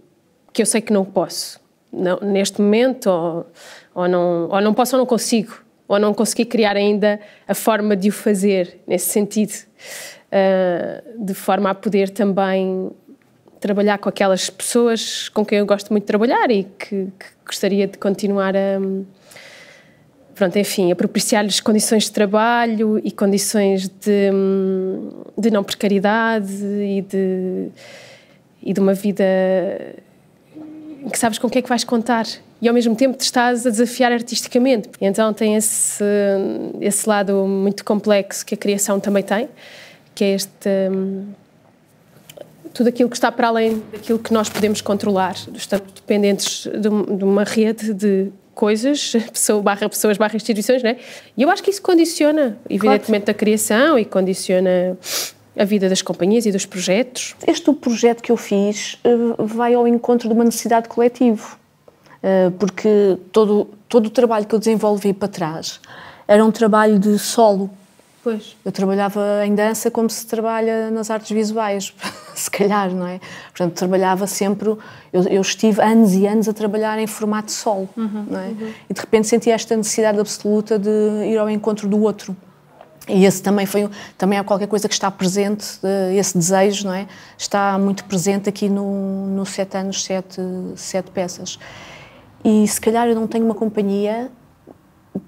que 0.52 0.60
eu 0.60 0.66
sei 0.66 0.82
que 0.82 0.92
não 0.92 1.04
posso, 1.04 1.58
não, 1.90 2.18
neste 2.20 2.60
momento, 2.60 3.06
ou, 3.08 3.46
ou, 3.94 4.08
não, 4.08 4.48
ou 4.50 4.60
não 4.60 4.74
posso 4.74 4.94
ou 4.94 4.98
não 4.98 5.06
consigo, 5.06 5.58
ou 5.88 5.98
não 5.98 6.12
consegui 6.12 6.44
criar 6.44 6.76
ainda 6.76 7.18
a 7.48 7.54
forma 7.54 7.96
de 7.96 8.10
o 8.10 8.12
fazer, 8.12 8.78
nesse 8.86 9.06
sentido, 9.06 9.54
uh, 10.30 11.24
de 11.24 11.32
forma 11.32 11.70
a 11.70 11.74
poder 11.74 12.10
também 12.10 12.90
trabalhar 13.60 13.96
com 13.96 14.10
aquelas 14.10 14.50
pessoas 14.50 15.30
com 15.30 15.46
quem 15.46 15.58
eu 15.58 15.66
gosto 15.66 15.90
muito 15.90 16.02
de 16.02 16.08
trabalhar 16.08 16.50
e 16.50 16.64
que, 16.64 17.08
que 17.18 17.26
gostaria 17.46 17.86
de 17.86 17.96
continuar 17.96 18.54
a 18.54 18.78
pronto, 20.34 20.58
enfim, 20.58 20.90
a 20.90 20.96
propiciar-lhes 20.96 21.60
condições 21.60 22.04
de 22.04 22.12
trabalho 22.12 23.00
e 23.02 23.10
condições 23.10 23.88
de, 23.88 24.30
de 25.38 25.50
não 25.50 25.62
precariedade 25.62 26.52
e 26.52 27.02
de, 27.02 27.68
e 28.62 28.72
de 28.72 28.80
uma 28.80 28.94
vida 28.94 29.24
que 31.10 31.18
sabes 31.18 31.38
com 31.38 31.46
o 31.46 31.50
que 31.50 31.58
é 31.58 31.62
que 31.62 31.68
vais 31.68 31.84
contar 31.84 32.26
e 32.60 32.68
ao 32.68 32.72
mesmo 32.72 32.96
tempo 32.96 33.16
te 33.16 33.22
estás 33.22 33.66
a 33.66 33.70
desafiar 33.70 34.10
artisticamente. 34.10 34.88
Então 35.00 35.32
tem 35.34 35.54
esse, 35.54 36.02
esse 36.80 37.06
lado 37.08 37.46
muito 37.46 37.84
complexo 37.84 38.44
que 38.44 38.54
a 38.54 38.56
criação 38.56 38.98
também 38.98 39.22
tem, 39.22 39.48
que 40.14 40.24
é 40.24 40.34
este... 40.34 40.70
tudo 42.72 42.88
aquilo 42.88 43.10
que 43.10 43.16
está 43.16 43.30
para 43.30 43.48
além 43.48 43.82
daquilo 43.92 44.18
que 44.18 44.32
nós 44.32 44.48
podemos 44.48 44.80
controlar. 44.80 45.36
Estamos 45.54 45.92
dependentes 45.92 46.66
de, 46.66 47.16
de 47.16 47.24
uma 47.24 47.44
rede 47.44 47.92
de 47.92 48.32
coisas, 48.54 49.12
pessoa 49.32 49.62
barra 49.62 49.88
pessoas 49.88 50.16
barra 50.16 50.37
instituições, 50.37 50.82
né? 50.82 50.96
E 51.37 51.42
eu 51.42 51.50
acho 51.50 51.62
que 51.62 51.70
isso 51.70 51.82
condiciona, 51.82 52.56
evidentemente, 52.68 53.25
claro. 53.25 53.30
a 53.30 53.34
criação 53.34 53.99
e 53.99 54.04
condiciona 54.04 54.96
a 55.56 55.64
vida 55.64 55.88
das 55.88 56.02
companhias 56.02 56.46
e 56.46 56.52
dos 56.52 56.66
projetos. 56.66 57.37
Este 57.46 57.73
projeto 57.73 58.23
que 58.23 58.32
eu 58.32 58.37
fiz 58.37 58.99
eh, 59.04 59.16
vai 59.38 59.75
ao 59.75 59.87
encontro 59.87 60.28
de 60.28 60.35
uma 60.35 60.44
necessidade 60.44 60.88
coletiva, 60.88 61.57
eh, 62.22 62.50
porque 62.59 63.16
todo, 63.31 63.68
todo 63.88 64.07
o 64.07 64.11
trabalho 64.11 64.46
que 64.46 64.55
eu 64.55 64.59
desenvolvi 64.59 65.12
para 65.12 65.28
trás 65.28 65.81
era 66.26 66.44
um 66.44 66.50
trabalho 66.50 66.98
de 66.98 67.18
solo, 67.18 67.70
Pois. 68.24 68.56
Eu 68.64 68.72
trabalhava 68.72 69.20
em 69.44 69.54
dança 69.54 69.90
como 69.90 70.08
se 70.08 70.26
trabalha 70.26 70.90
nas 70.90 71.10
artes 71.10 71.30
visuais, 71.30 71.92
se 72.34 72.50
calhar, 72.50 72.90
não 72.90 73.06
é? 73.06 73.20
Portanto, 73.50 73.74
trabalhava 73.74 74.26
sempre. 74.26 74.70
Eu, 75.12 75.22
eu, 75.28 75.42
estive 75.42 75.82
anos 75.82 76.14
e 76.14 76.26
anos 76.26 76.48
a 76.48 76.54
trabalhar 76.54 76.98
em 76.98 77.06
formato 77.06 77.52
solo, 77.52 77.87
uhum, 77.94 78.26
não 78.30 78.40
é? 78.40 78.46
Uhum. 78.46 78.72
E 78.88 78.94
de 78.94 79.00
repente 79.00 79.28
senti 79.28 79.50
esta 79.50 79.76
necessidade 79.76 80.18
absoluta 80.18 80.78
de 80.78 80.88
ir 81.26 81.37
ao 81.37 81.50
encontro 81.50 81.87
do 81.87 82.00
outro. 82.00 82.34
E 83.06 83.26
esse 83.26 83.42
também 83.42 83.66
foi 83.66 83.90
também 84.16 84.38
é 84.38 84.42
qualquer 84.42 84.68
coisa 84.68 84.88
que 84.88 84.94
está 84.94 85.10
presente, 85.10 85.78
eh, 85.82 86.16
esse 86.16 86.38
desejo, 86.38 86.87
não 86.87 86.94
é? 86.94 87.06
Está 87.37 87.78
muito 87.78 88.06
presente 88.06 88.48
aqui 88.48 88.70
no, 88.70 89.26
no 89.26 89.44
Sete 89.44 89.76
Anos, 89.76 90.02
Sete, 90.02 90.40
sete 90.76 91.10
Peças. 91.10 91.58
E 92.42 92.66
se 92.66 92.80
calhar 92.80 93.06
eu 93.06 93.14
não 93.14 93.26
tenho 93.26 93.44
uma 93.44 93.54
companhia 93.54 94.30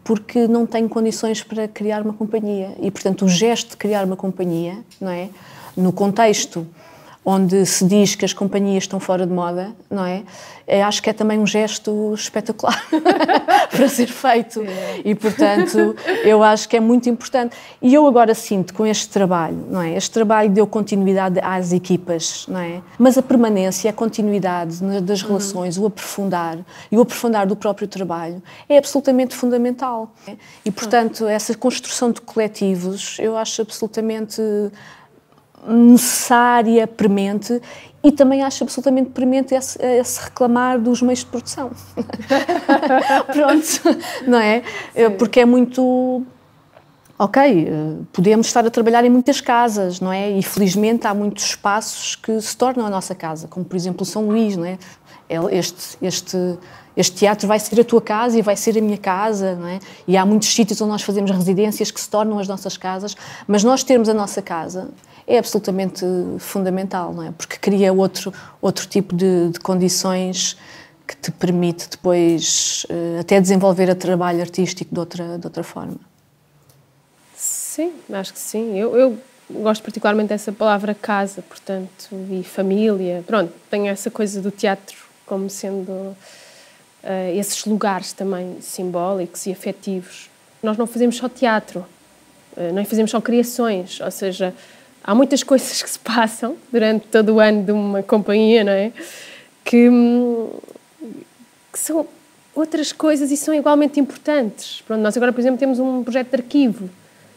porque 0.03 0.47
não 0.47 0.67
tenho 0.67 0.89
condições 0.89 1.43
para 1.43 1.69
criar 1.69 2.03
uma 2.03 2.13
companhia. 2.13 2.77
E, 2.81 2.91
portanto, 2.91 3.25
o 3.25 3.29
gesto 3.29 3.71
de 3.71 3.77
criar 3.77 4.05
uma 4.05 4.17
companhia, 4.17 4.79
não 5.01 5.11
é? 5.11 5.29
No 5.77 5.93
contexto 5.93 6.67
onde 7.29 7.67
se 7.67 7.85
diz 7.85 8.15
que 8.15 8.25
as 8.25 8.33
companhias 8.33 8.85
estão 8.85 9.01
fora 9.01 9.27
de 9.27 9.33
moda, 9.33 9.75
não 9.91 10.05
é? 10.05 10.23
Eu 10.65 10.85
acho 10.85 11.03
que 11.03 11.11
é 11.11 11.13
também 11.13 11.39
um 11.39 11.47
gesto 11.47 12.13
espetacular 12.15 12.81
para 13.71 13.89
ser 13.89 14.07
feito. 14.07 14.65
E, 15.05 15.15
portanto, 15.15 15.97
eu 16.25 16.43
acho 16.43 16.69
que 16.69 16.77
é 16.77 16.81
muito 16.81 17.09
importante. 17.09 17.57
E 17.83 17.93
eu 17.93 18.07
agora 18.07 18.35
sinto 18.35 18.75
com 18.75 18.87
este 18.87 19.09
trabalho, 19.09 19.65
não 19.69 19.83
é? 19.83 19.97
Este 19.97 20.11
trabalho 20.11 20.51
deu 20.51 20.67
continuidade 20.67 21.41
às 21.41 21.73
equipas, 21.73 22.47
não 22.49 22.61
é? 22.61 22.81
Mas 22.97 23.19
a 23.19 23.23
permanência, 23.23 23.91
a 23.91 23.93
continuidade 23.93 24.81
das 25.03 25.23
uhum. 25.23 25.29
relações, 25.29 25.77
uhum. 25.77 25.85
o 25.85 25.87
aprofundar 25.87 26.59
e 26.91 26.97
o 26.97 27.01
aprofundar 27.01 27.47
do 27.47 27.57
próprio 27.57 27.89
trabalho 27.89 28.41
é 28.69 28.79
absolutamente 28.79 29.35
fundamental. 29.35 30.13
E, 30.65 30.71
portanto, 30.71 31.27
essa 31.27 31.55
construção 31.57 32.13
de 32.13 32.21
coletivos 32.21 33.17
eu 33.19 33.37
acho 33.37 33.63
absolutamente 33.63 34.41
necessária, 35.67 36.87
premente, 36.87 37.61
e 38.07 38.13
também 38.13 38.43
acho 38.43 38.63
absolutamente 38.63 39.11
premente 39.11 39.53
esse, 39.53 39.83
esse 39.83 40.23
reclamar 40.23 40.79
dos 40.79 41.03
meios 41.03 41.21
de 41.21 41.27
produção. 41.27 41.73
Pronto, 43.33 44.03
não 44.29 44.39
é? 44.39 44.63
Sim. 44.95 45.11
Porque 45.19 45.41
é 45.41 45.45
muito. 45.45 46.23
Ok, 47.19 47.67
podemos 48.13 48.47
estar 48.47 48.65
a 48.67 48.71
trabalhar 48.71 49.03
em 49.03 49.09
muitas 49.09 49.41
casas, 49.41 50.01
não 50.01 50.13
é? 50.13 50.31
E 50.31 50.43
felizmente 50.43 51.07
há 51.07 51.15
muitos 51.15 51.47
espaços 51.47 52.15
que 52.15 52.39
se 52.43 52.55
tornam 52.55 52.85
a 52.85 52.91
nossa 52.91 53.15
casa, 53.15 53.49
como 53.49 53.65
por 53.65 53.75
exemplo 53.75 54.03
o 54.03 54.05
São 54.05 54.27
Luís, 54.27 54.55
não 54.55 54.67
é? 54.67 54.79
Este, 55.51 55.97
este, 56.03 56.59
este 56.95 57.17
teatro 57.17 57.49
vai 57.49 57.59
ser 57.59 57.81
a 57.81 57.85
tua 57.85 58.03
casa 58.03 58.39
e 58.39 58.43
vai 58.43 58.55
ser 58.55 58.77
a 58.79 58.81
minha 58.83 58.99
casa, 58.99 59.57
não 59.57 59.67
é? 59.67 59.81
E 60.07 60.17
há 60.17 60.27
muitos 60.27 60.55
sítios 60.55 60.81
onde 60.81 60.93
nós 60.93 61.03
fazemos 61.03 61.31
residências 61.31 61.91
que 61.91 62.01
se 62.01 62.09
tornam 62.09 62.39
as 62.39 62.47
nossas 62.47 62.77
casas, 62.77 63.17
mas 63.49 63.65
nós 63.65 63.83
termos 63.83 64.09
a 64.09 64.15
nossa 64.15 64.41
casa 64.41 64.91
é 65.27 65.39
absolutamente 65.39 66.05
fundamental, 66.39 67.13
não 67.13 67.23
é? 67.23 67.33
Porque 67.33 67.57
cria 67.57 67.93
outro, 67.93 68.33
outro 68.61 68.87
tipo 68.87 69.15
de, 69.15 69.51
de 69.51 69.61
condições 69.61 70.57
que 71.07 71.17
te 71.17 71.31
permite 71.31 71.89
depois 71.89 72.87
uh, 72.91 73.21
até 73.21 73.41
desenvolver 73.41 73.89
o 73.89 73.95
trabalho 73.95 74.41
artístico 74.41 74.93
de 74.93 74.99
outra, 74.99 75.39
de 75.39 75.47
outra 75.47 75.63
forma. 75.63 75.99
Sim, 77.35 77.93
acho 78.13 78.33
que 78.33 78.39
sim. 78.39 78.77
Eu, 78.79 78.97
eu 78.97 79.19
gosto 79.51 79.83
particularmente 79.83 80.29
dessa 80.29 80.51
palavra 80.51 80.95
casa, 80.95 81.43
portanto, 81.43 82.09
e 82.31 82.43
família. 82.43 83.23
Pronto, 83.27 83.53
tenho 83.71 83.87
essa 83.87 84.11
coisa 84.11 84.41
do 84.41 84.51
teatro 84.51 84.97
como 85.25 85.51
sendo 85.51 85.91
uh, 85.91 86.17
esses 87.35 87.65
lugares 87.65 88.13
também 88.13 88.61
simbólicos 88.61 89.47
e 89.47 89.53
afetivos. 89.53 90.31
Nós 90.63 90.77
não 90.77 90.87
fazemos 90.87 91.17
só 91.17 91.29
teatro, 91.29 91.85
uh, 92.57 92.73
não 92.73 92.85
fazemos 92.85 93.11
só 93.11 93.21
criações, 93.21 94.01
ou 94.01 94.11
seja, 94.11 94.55
há 95.07 95.15
muitas 95.15 95.43
coisas 95.43 95.81
que 95.81 95.89
se 95.89 95.99
passam 95.99 96.57
durante 96.73 97.07
todo 97.07 97.35
o 97.35 97.41
ano 97.41 97.63
de 97.63 97.73
uma 97.73 98.03
companhia, 98.03 98.65
não 98.65 98.73
é? 98.73 98.93
Que, 99.65 99.89
hum, 99.89 100.51
que 101.73 101.79
são 101.79 102.07
outras 102.55 102.93
coisas 102.93 103.31
e 103.31 103.37
são 103.37 103.55
igualmente 103.55 104.01
importantes. 104.01 104.83
Pronto, 104.87 105.01
nós 105.01 105.17
agora, 105.17 105.33
por 105.33 105.41
exemplo, 105.41 105.59
temos 105.59 105.79
um 105.79 106.03
projeto 106.03 106.31
de 106.31 106.37
arquivo. 106.37 106.91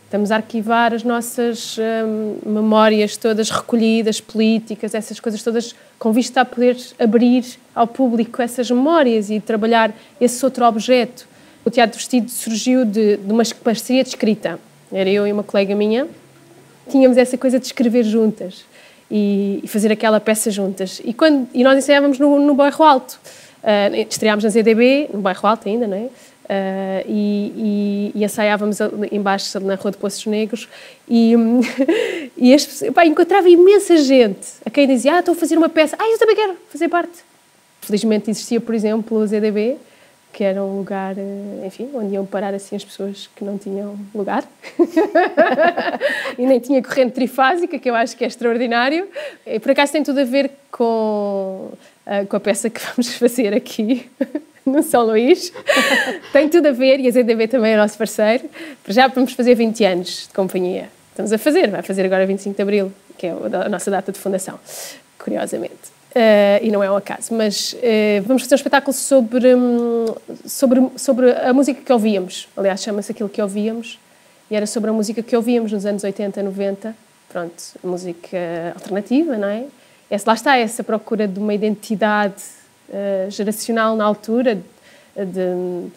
Estamos 0.06 0.32
a 0.32 0.38
arquivar 0.38 0.92
as 0.92 1.04
nossas 1.04 1.78
hum, 1.78 2.38
memórias 2.44 3.16
todas 3.16 3.52
recolhidas, 3.52 4.20
políticas, 4.20 4.96
essas 4.96 5.20
coisas 5.20 5.44
todas, 5.44 5.76
com 6.00 6.12
vista 6.12 6.42
a 6.42 6.46
poder 6.46 6.76
abrir 6.98 7.46
ao 7.76 7.86
público 7.86 8.42
essas 8.42 8.72
memórias 8.72 9.30
e 9.30 9.40
trabalhar 9.40 9.94
esse 10.20 10.44
outro 10.44 10.66
objeto. 10.66 11.28
O 11.64 11.70
Teatro 11.70 11.98
Vestido 12.00 12.32
surgiu 12.32 12.86
de, 12.86 13.18
de 13.18 13.32
uma 13.32 13.44
parceria 13.64 14.02
de 14.02 14.10
escrita. 14.10 14.60
Era 14.92 15.10
eu 15.10 15.28
e 15.28 15.32
uma 15.32 15.44
colega 15.44 15.76
minha, 15.76 16.08
tínhamos 16.90 17.18
essa 17.18 17.38
coisa 17.38 17.60
de 17.60 17.66
escrever 17.66 18.04
juntas 18.04 18.66
e, 19.10 19.60
e 19.64 19.68
fazer 19.68 19.92
aquela 19.92 20.20
peça 20.20 20.52
juntas. 20.52 21.02
E, 21.04 21.14
quando, 21.14 21.48
e 21.54 21.64
nós 21.64 21.78
ensaiávamos 21.78 22.20
no, 22.20 22.40
no 22.40 22.54
Bairro 22.54 22.84
Alto. 22.84 23.20
Uh, 23.60 24.08
estreámos 24.10 24.44
na 24.44 24.50
ZDB, 24.50 25.10
no 25.14 25.20
bairro 25.20 25.46
Alto 25.46 25.68
ainda, 25.68 25.86
não 25.86 25.98
é? 25.98 26.10
Uh, 26.50 27.06
e, 27.08 27.54
e, 27.56 28.12
e, 28.16 28.24
ensaiávamos 28.24 28.80
embaixo 29.12 29.60
na 29.60 29.76
Rua 29.76 29.92
de 29.92 29.98
Poços 29.98 30.26
Negros 30.26 30.68
e, 31.08 31.34
e 32.36 32.54
as, 32.54 32.84
pá, 32.96 33.06
encontrava 33.06 33.48
imensa 33.50 33.98
gente 33.98 34.48
a 34.66 34.70
quem 34.70 34.88
dizia, 34.88 35.16
ah, 35.16 35.20
estou 35.20 35.34
a 35.34 35.38
fazer 35.38 35.58
uma 35.58 35.70
peça, 35.70 35.96
ah, 36.00 36.10
eu 36.10 36.18
também 36.18 36.36
quero 36.36 36.56
fazer 36.70 36.88
parte. 36.88 37.20
Felizmente 37.82 38.32
existia, 38.32 38.60
por 38.60 38.74
exemplo, 38.74 39.20
o 39.20 39.28
ZDB, 39.28 39.78
que 40.34 40.44
era 40.44 40.64
um 40.64 40.78
lugar, 40.78 41.16
eh, 41.18 41.68
enfim, 41.68 41.90
onde 41.94 42.14
iam 42.14 42.26
parar 42.26 42.54
assim 42.54 42.76
as 42.76 42.84
pessoas 42.84 43.30
que 43.36 43.44
não 43.44 43.58
tinham 43.58 43.96
lugar. 44.14 44.44
e 46.38 46.46
nem 46.46 46.60
tinha 46.60 46.82
corrente 46.82 47.14
trifásica, 47.14 47.78
que 47.78 47.90
eu 47.90 47.96
acho 47.96 48.16
que 48.16 48.24
é 48.24 48.28
extraordinário. 48.28 49.08
E 49.46 49.60
por 49.60 49.72
acaso 49.72 49.92
tem 49.92 50.04
tudo 50.04 50.20
a 50.20 50.24
ver 50.24 50.52
com, 50.72 51.72
uh, 52.06 52.28
com 52.28 52.36
a 52.36 52.40
peça 52.40 52.70
que 52.70 52.82
vamos 52.96 53.16
fazer 53.16 53.54
aqui. 53.54 54.10
no 54.66 54.84
São 54.84 55.06
Luís. 55.06 55.52
tem 56.32 56.48
tudo 56.48 56.68
a 56.68 56.72
ver, 56.72 57.00
e 57.00 57.08
a 57.08 57.12
ZDB 57.12 57.48
também 57.48 57.74
é 57.74 57.78
nosso 57.78 57.98
parceiro. 57.98 58.48
Já 58.88 59.08
vamos 59.08 59.34
fazer 59.34 59.56
20 59.56 59.84
anos 59.84 60.28
de 60.28 60.34
companhia. 60.34 60.90
Estamos 61.12 61.34
a 61.34 61.38
fazer, 61.38 61.70
vai 61.70 61.82
fazer 61.82 62.06
agora 62.06 62.26
25 62.26 62.56
de 62.56 62.62
Abril, 62.62 62.94
que 63.18 63.28
é 63.28 63.32
a 63.32 63.68
nossa 63.68 63.90
data 63.90 64.12
de 64.12 64.20
fundação, 64.20 64.60
curiosamente. 65.18 66.00
Uh, 66.10 66.64
e 66.64 66.72
não 66.72 66.84
é 66.84 66.90
um 66.90 66.96
acaso, 66.96 67.34
mas 67.36 67.74
uh, 67.74 68.24
vamos 68.26 68.42
fazer 68.44 68.56
um 68.56 68.58
espetáculo 68.58 68.94
sobre, 68.94 69.54
um, 69.54 70.06
sobre, 70.46 70.90
sobre 70.98 71.32
a 71.32 71.54
música 71.54 71.82
que 71.82 71.94
ouvíamos. 71.94 72.48
Aliás, 72.58 72.82
chama-se 72.82 73.12
aquilo 73.12 73.30
que 73.30 73.42
ouvíamos, 73.42 74.00
e 74.50 74.56
era 74.56 74.66
sobre 74.66 74.90
a 74.90 74.94
música 74.94 75.22
que 75.22 75.36
ouvíamos 75.36 75.72
nos 75.72 75.86
anos 75.86 76.04
80, 76.04 76.42
90. 76.42 76.96
Pronto, 77.30 77.64
música 77.84 78.38
alternativa, 78.74 79.38
não 79.38 79.48
é? 79.48 79.66
Essa, 80.10 80.32
lá 80.32 80.34
está 80.34 80.58
essa 80.58 80.84
procura 80.84 81.28
de 81.28 81.40
uma 81.40 81.54
identidade 81.54 82.42
uh, 82.90 83.30
geracional 83.30 83.96
na 83.96 84.04
altura, 84.04 84.56
de, 84.56 85.26
de 85.26 85.92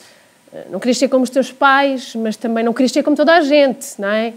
não 0.70 0.78
querias 0.78 0.98
ser 0.98 1.08
como 1.08 1.24
os 1.24 1.30
teus 1.30 1.50
pais, 1.50 2.14
mas 2.14 2.36
também 2.36 2.62
não 2.62 2.74
querias 2.74 2.92
ser 2.92 3.02
como 3.02 3.16
toda 3.16 3.34
a 3.34 3.40
gente, 3.40 3.98
não 3.98 4.08
é? 4.08 4.34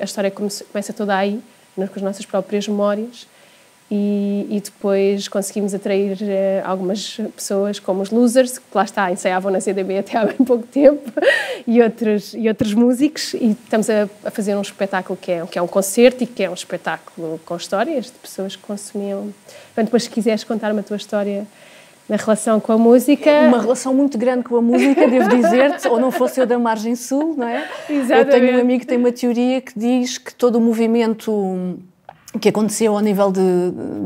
A 0.00 0.04
história 0.04 0.30
começa 0.30 0.92
toda 0.94 1.14
aí, 1.14 1.40
com 1.74 1.82
as 1.82 2.02
nossas 2.02 2.24
próprias 2.24 2.66
memórias 2.66 3.26
e, 3.90 4.46
e, 4.48 4.60
depois 4.60 5.26
conseguimos 5.26 5.74
atrair 5.74 6.12
uh, 6.12 6.62
algumas 6.64 7.18
pessoas 7.34 7.80
como 7.80 8.02
os 8.02 8.10
Losers, 8.10 8.58
que 8.58 8.64
lá 8.72 8.84
está, 8.84 9.10
ensaiavam 9.10 9.50
na 9.50 9.60
CDB 9.60 9.98
até 9.98 10.16
há 10.16 10.26
bem 10.30 10.36
pouco 10.36 10.64
tempo, 10.66 11.10
e 11.66 11.82
outros, 11.82 12.32
e 12.34 12.48
outros 12.48 12.72
músicos, 12.72 13.34
e 13.34 13.50
estamos 13.50 13.90
a, 13.90 14.08
a, 14.24 14.30
fazer 14.30 14.54
um 14.54 14.62
espetáculo 14.62 15.18
que 15.20 15.32
é, 15.32 15.44
que 15.44 15.58
é 15.58 15.62
um 15.62 15.66
concerto 15.66 16.22
e 16.22 16.26
que 16.26 16.44
é 16.44 16.48
um 16.48 16.54
espetáculo 16.54 17.40
com 17.44 17.56
histórias 17.56 18.06
de 18.06 18.12
pessoas 18.12 18.54
que 18.54 18.62
consumiam. 18.62 19.34
Portanto, 19.66 19.86
depois, 19.86 20.04
se 20.04 20.10
quiseres 20.10 20.44
contar-me 20.44 20.78
a 20.78 20.82
tua 20.84 20.96
história 20.96 21.44
na 22.08 22.16
relação 22.16 22.58
com 22.58 22.72
a 22.72 22.78
música. 22.78 23.30
Uma 23.46 23.60
relação 23.60 23.94
muito 23.94 24.18
grande 24.18 24.42
com 24.42 24.56
a 24.56 24.62
música, 24.62 25.06
devo 25.06 25.28
dizer-te, 25.36 25.86
ou 25.88 25.98
não 25.98 26.10
fosse 26.10 26.40
eu 26.40 26.46
da 26.46 26.58
Margem 26.58 26.96
Sul, 26.96 27.34
não 27.36 27.46
é? 27.46 27.68
Exatamente. 27.88 28.34
Eu 28.34 28.40
tenho 28.40 28.56
um 28.56 28.60
amigo 28.60 28.80
que 28.80 28.86
tem 28.86 28.98
uma 28.98 29.12
teoria 29.12 29.60
que 29.60 29.78
diz 29.78 30.18
que 30.18 30.34
todo 30.34 30.56
o 30.56 30.60
movimento 30.60 31.78
que 32.38 32.48
aconteceu 32.48 32.94
ao 32.94 33.00
nível 33.00 33.32
de, 33.32 33.40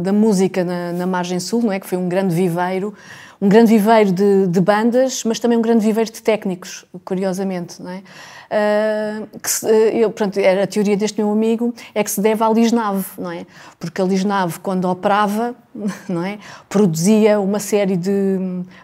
da 0.02 0.12
música 0.12 0.64
na, 0.64 0.92
na, 0.92 1.06
margem 1.06 1.38
sul, 1.38 1.62
não 1.62 1.72
é? 1.72 1.78
Que 1.78 1.86
foi 1.86 1.98
um 1.98 2.08
grande 2.08 2.34
viveiro, 2.34 2.94
um 3.40 3.48
grande 3.48 3.76
viveiro 3.76 4.12
de, 4.12 4.46
de 4.46 4.60
bandas, 4.60 5.24
mas 5.24 5.38
também 5.38 5.58
um 5.58 5.62
grande 5.62 5.84
viveiro 5.84 6.10
de 6.10 6.22
técnicos, 6.22 6.86
curiosamente, 7.04 7.82
não 7.82 7.90
é? 7.90 8.02
Uh, 8.44 9.38
que 9.40 9.50
se, 9.50 9.66
eu, 9.66 10.10
pronto, 10.10 10.38
era 10.38 10.62
a 10.62 10.66
teoria 10.66 10.96
deste 10.96 11.20
meu 11.20 11.32
amigo 11.32 11.74
é 11.94 12.04
que 12.04 12.10
se 12.10 12.20
deve 12.20 12.42
à 12.42 12.48
Lisnave, 12.48 13.04
não 13.18 13.30
é? 13.30 13.46
Porque 13.80 14.00
a 14.00 14.04
Lisnave, 14.04 14.60
quando 14.60 14.88
operava, 14.88 15.54
não 16.08 16.24
é? 16.24 16.38
Produzia 16.68 17.40
uma 17.40 17.58
série 17.58 17.96
de, 17.96 18.38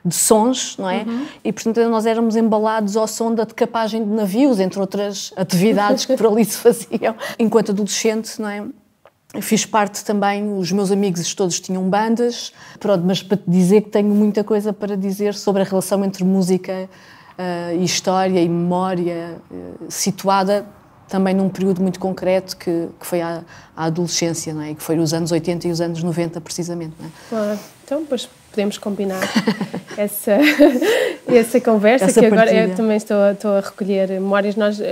de 0.05 0.14
sons, 0.14 0.76
não 0.76 0.90
é? 0.90 1.05
Uhum. 1.07 1.26
E, 1.44 1.53
portanto, 1.53 1.81
nós 1.88 2.05
éramos 2.05 2.37
embalados 2.37 2.96
ao 2.96 3.07
som 3.07 3.33
da 3.35 3.44
decapagem 3.44 4.03
de 4.03 4.11
navios, 4.11 4.59
entre 4.59 4.81
outras 4.81 5.33
atividades 5.37 6.05
que 6.05 6.16
por 6.16 6.26
ali 6.26 6.44
se 6.44 6.59
faziam. 6.59 7.14
Enquanto 7.38 7.70
adolescente, 7.70 8.40
não 8.40 8.48
é? 8.48 8.64
Fiz 9.40 9.64
parte 9.64 10.04
também, 10.04 10.52
os 10.58 10.72
meus 10.72 10.90
amigos 10.90 11.34
todos 11.34 11.60
tinham 11.60 11.88
bandas, 11.88 12.52
pronto, 12.80 13.04
mas 13.06 13.22
para 13.22 13.36
te 13.36 13.44
dizer 13.46 13.82
que 13.82 13.88
tenho 13.88 14.08
muita 14.08 14.42
coisa 14.42 14.72
para 14.72 14.96
dizer 14.96 15.34
sobre 15.34 15.62
a 15.62 15.64
relação 15.64 16.04
entre 16.04 16.24
música 16.24 16.88
uh, 17.38 17.76
e 17.78 17.84
história 17.84 18.40
e 18.40 18.48
memória, 18.48 19.36
uh, 19.48 19.86
situada 19.88 20.66
também 21.08 21.32
num 21.32 21.48
período 21.48 21.80
muito 21.80 22.00
concreto 22.00 22.56
que, 22.56 22.88
que 22.98 23.06
foi 23.06 23.20
a, 23.20 23.42
a, 23.76 23.84
adolescência, 23.84 24.52
não 24.52 24.62
é? 24.62 24.74
que 24.74 24.82
foi 24.82 24.98
os 24.98 25.14
anos 25.14 25.30
80 25.30 25.68
e 25.68 25.70
os 25.70 25.80
anos 25.80 26.02
90, 26.02 26.40
precisamente. 26.40 26.94
Não 26.98 27.06
é? 27.06 27.10
Claro. 27.28 27.58
Então, 27.84 28.04
pois 28.08 28.28
podemos 28.50 28.78
combinar 28.78 29.20
essa, 29.96 30.38
essa 31.26 31.60
conversa, 31.60 32.06
essa 32.06 32.20
que 32.20 32.26
agora 32.26 32.52
eu 32.52 32.74
também 32.74 32.96
estou, 32.96 33.30
estou 33.30 33.52
a 33.52 33.60
recolher 33.60 34.08
memórias. 34.08 34.56
Nós, 34.56 34.78
uh, 34.80 34.82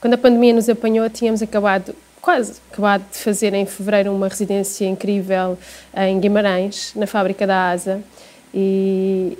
quando 0.00 0.14
a 0.14 0.18
pandemia 0.18 0.52
nos 0.52 0.68
apanhou, 0.68 1.08
tínhamos 1.10 1.42
acabado 1.42 1.94
quase 2.22 2.60
acabado 2.70 3.04
de 3.10 3.18
fazer 3.18 3.52
em 3.52 3.66
fevereiro 3.66 4.14
uma 4.14 4.28
residência 4.28 4.86
incrível 4.86 5.58
em 5.94 6.20
Guimarães, 6.20 6.92
na 6.94 7.06
fábrica 7.06 7.44
da 7.44 7.70
ASA, 7.70 8.00
e, 8.54 9.36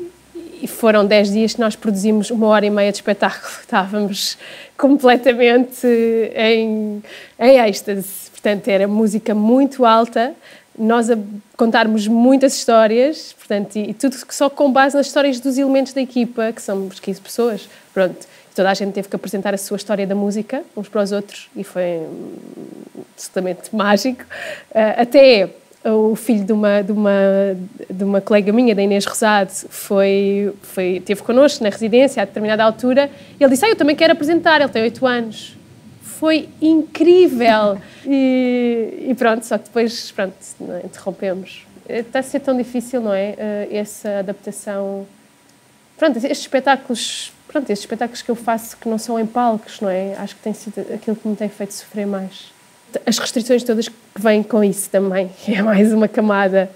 e 0.60 0.66
foram 0.66 1.06
10 1.06 1.30
dias 1.30 1.54
que 1.54 1.60
nós 1.60 1.76
produzimos 1.76 2.30
uma 2.30 2.48
hora 2.48 2.66
e 2.66 2.70
meia 2.70 2.90
de 2.90 2.98
espetáculo. 2.98 3.54
Estávamos 3.62 4.36
completamente 4.76 5.86
em, 6.34 7.00
em 7.38 7.60
êxtase. 7.60 8.30
Portanto, 8.32 8.66
era 8.66 8.88
música 8.88 9.32
muito 9.32 9.84
alta, 9.84 10.34
nós 10.76 11.08
a 11.08 11.16
contarmos 11.56 12.08
muitas 12.08 12.54
histórias, 12.56 13.32
portanto, 13.34 13.76
e, 13.76 13.90
e 13.90 13.94
tudo 13.94 14.16
só 14.30 14.50
com 14.50 14.72
base 14.72 14.96
nas 14.96 15.06
histórias 15.06 15.38
dos 15.38 15.56
elementos 15.56 15.92
da 15.92 16.00
equipa, 16.00 16.50
que 16.50 16.60
somos 16.60 16.98
15 16.98 17.20
pessoas. 17.20 17.68
Pronto 17.94 18.31
toda 18.54 18.70
a 18.70 18.74
gente 18.74 18.92
teve 18.92 19.08
que 19.08 19.16
apresentar 19.16 19.54
a 19.54 19.58
sua 19.58 19.76
história 19.76 20.06
da 20.06 20.14
música 20.14 20.62
uns 20.76 20.88
para 20.88 21.02
os 21.02 21.12
outros 21.12 21.48
e 21.56 21.64
foi 21.64 22.06
absolutamente 23.14 23.74
mágico. 23.74 24.22
Uh, 24.70 25.00
até 25.00 25.50
o 25.84 26.14
filho 26.14 26.44
de 26.44 26.52
uma, 26.52 26.82
de, 26.82 26.92
uma, 26.92 27.10
de 27.90 28.04
uma 28.04 28.20
colega 28.20 28.52
minha, 28.52 28.74
da 28.74 28.82
Inês 28.82 29.04
Rosado, 29.04 29.50
foi, 29.50 30.52
foi, 30.62 31.02
teve 31.04 31.22
connosco 31.22 31.64
na 31.64 31.70
residência 31.70 32.22
a 32.22 32.24
determinada 32.24 32.62
altura 32.62 33.10
e 33.38 33.42
ele 33.42 33.50
disse, 33.50 33.64
ah, 33.64 33.68
eu 33.68 33.76
também 33.76 33.96
quero 33.96 34.12
apresentar, 34.12 34.60
ele 34.60 34.70
tem 34.70 34.82
oito 34.82 35.04
anos. 35.06 35.56
Foi 36.02 36.48
incrível! 36.60 37.80
E, 38.06 39.06
e, 39.08 39.14
pronto, 39.16 39.44
só 39.44 39.58
que 39.58 39.64
depois, 39.64 40.12
pronto, 40.12 40.34
interrompemos. 40.84 41.66
Está 41.88 42.20
a 42.20 42.22
ser 42.22 42.38
tão 42.40 42.56
difícil, 42.56 43.00
não 43.00 43.12
é? 43.12 43.30
Uh, 43.32 43.76
essa 43.76 44.20
adaptação. 44.20 45.04
Pronto, 45.98 46.16
estes 46.18 46.38
espetáculos 46.38 47.32
pronto, 47.52 47.70
estes 47.70 47.84
espetáculos 47.84 48.22
que 48.22 48.30
eu 48.30 48.34
faço 48.34 48.76
que 48.78 48.88
não 48.88 48.98
são 48.98 49.20
em 49.20 49.26
palcos, 49.26 49.80
não 49.80 49.90
é? 49.90 50.16
Acho 50.16 50.34
que 50.34 50.42
tem 50.42 50.54
sido 50.54 50.80
aquilo 50.92 51.14
que 51.14 51.28
me 51.28 51.36
tem 51.36 51.48
feito 51.48 51.74
sofrer 51.74 52.06
mais. 52.06 52.50
As 53.06 53.18
restrições 53.18 53.62
todas 53.62 53.88
que 53.88 53.94
vêm 54.18 54.42
com 54.42 54.64
isso 54.64 54.88
também, 54.90 55.30
é 55.46 55.62
mais 55.62 55.92
uma 55.92 56.08
camada 56.08 56.70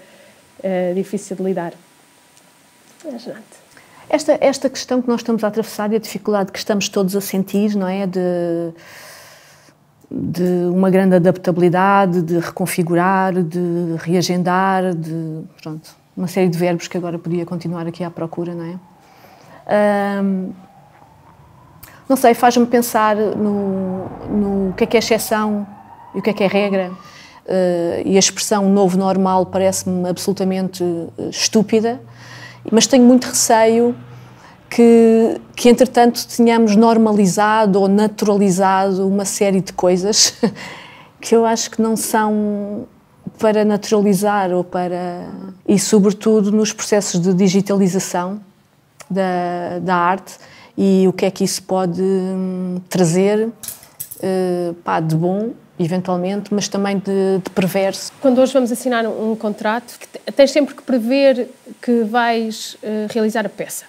uh, 0.59 0.93
difícil 0.93 1.35
de 1.35 1.43
lidar. 1.43 1.73
Mas, 3.03 3.27
esta, 4.09 4.37
esta 4.39 4.69
questão 4.69 5.01
que 5.01 5.07
nós 5.07 5.19
estamos 5.19 5.43
a 5.43 5.47
atravessar 5.47 5.91
e 5.91 5.95
a 5.97 5.99
dificuldade 5.99 6.51
que 6.51 6.59
estamos 6.59 6.87
todos 6.87 7.15
a 7.15 7.21
sentir, 7.21 7.75
não 7.75 7.87
é? 7.87 8.07
De, 8.07 8.71
de 10.09 10.69
uma 10.71 10.89
grande 10.89 11.15
adaptabilidade, 11.15 12.21
de 12.21 12.39
reconfigurar, 12.39 13.33
de 13.33 13.95
reagendar, 13.97 14.95
de 14.95 15.41
pronto, 15.61 15.89
uma 16.15 16.27
série 16.27 16.47
de 16.47 16.57
verbos 16.57 16.87
que 16.87 16.97
agora 16.97 17.19
podia 17.19 17.45
continuar 17.45 17.85
aqui 17.85 18.03
à 18.03 18.09
procura, 18.09 18.55
não 18.55 18.63
é? 18.63 18.79
Um, 20.23 20.53
não 22.07 22.15
sei, 22.15 22.33
faz-me 22.33 22.65
pensar 22.65 23.15
no, 23.15 24.07
no 24.29 24.73
que 24.73 24.83
é 24.83 24.87
que 24.87 24.97
é 24.97 24.99
exceção 24.99 25.67
e 26.15 26.19
o 26.19 26.21
que 26.21 26.29
é 26.29 26.33
que 26.33 26.43
é 26.43 26.47
regra. 26.47 26.91
Uh, 27.45 28.01
e 28.05 28.15
a 28.15 28.19
expressão 28.19 28.69
novo 28.69 28.97
normal 28.97 29.45
parece-me 29.45 30.09
absolutamente 30.09 30.83
uh, 30.83 31.29
estúpida, 31.29 32.01
mas 32.69 32.87
tenho 32.87 33.05
muito 33.05 33.25
receio 33.25 33.95
que, 34.69 35.39
que, 35.55 35.69
entretanto, 35.69 36.27
tenhamos 36.27 36.75
normalizado 36.75 37.79
ou 37.79 37.87
naturalizado 37.87 39.07
uma 39.07 39.23
série 39.23 39.61
de 39.61 39.71
coisas 39.71 40.33
que 41.21 41.33
eu 41.33 41.45
acho 41.45 41.71
que 41.71 41.81
não 41.81 41.95
são 41.95 42.85
para 43.39 43.63
naturalizar 43.63 44.51
ou 44.51 44.63
para. 44.63 45.29
e, 45.67 45.79
sobretudo, 45.79 46.51
nos 46.51 46.73
processos 46.73 47.21
de 47.21 47.33
digitalização 47.33 48.41
da, 49.09 49.79
da 49.79 49.95
arte 49.95 50.37
e 50.77 51.07
o 51.07 51.13
que 51.13 51.25
é 51.25 51.31
que 51.31 51.43
isso 51.43 51.63
pode 51.63 52.01
hum, 52.01 52.79
trazer 52.87 53.47
uh, 53.47 54.73
pá, 54.83 54.99
de 54.99 55.15
bom, 55.15 55.51
eventualmente, 55.79 56.53
mas 56.53 56.67
também 56.67 56.97
de, 56.97 57.39
de, 57.43 57.49
perverso. 57.49 58.11
Quando 58.21 58.39
hoje 58.39 58.53
vamos 58.53 58.71
assinar 58.71 59.05
um, 59.05 59.31
um 59.31 59.35
contrato, 59.35 59.97
tens 60.35 60.51
sempre 60.51 60.75
que 60.75 60.83
prever 60.83 61.49
que 61.81 62.03
vais 62.03 62.75
uh, 62.83 63.11
realizar 63.11 63.45
a 63.45 63.49
peça, 63.49 63.85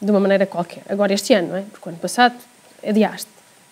de 0.00 0.10
uma 0.10 0.20
maneira 0.20 0.46
qualquer. 0.46 0.82
Agora, 0.88 1.12
este 1.12 1.34
ano, 1.34 1.48
não 1.48 1.56
é? 1.56 1.62
Porque 1.70 1.88
ano 1.88 1.98
passado 1.98 2.34
adiaste. 2.86 3.28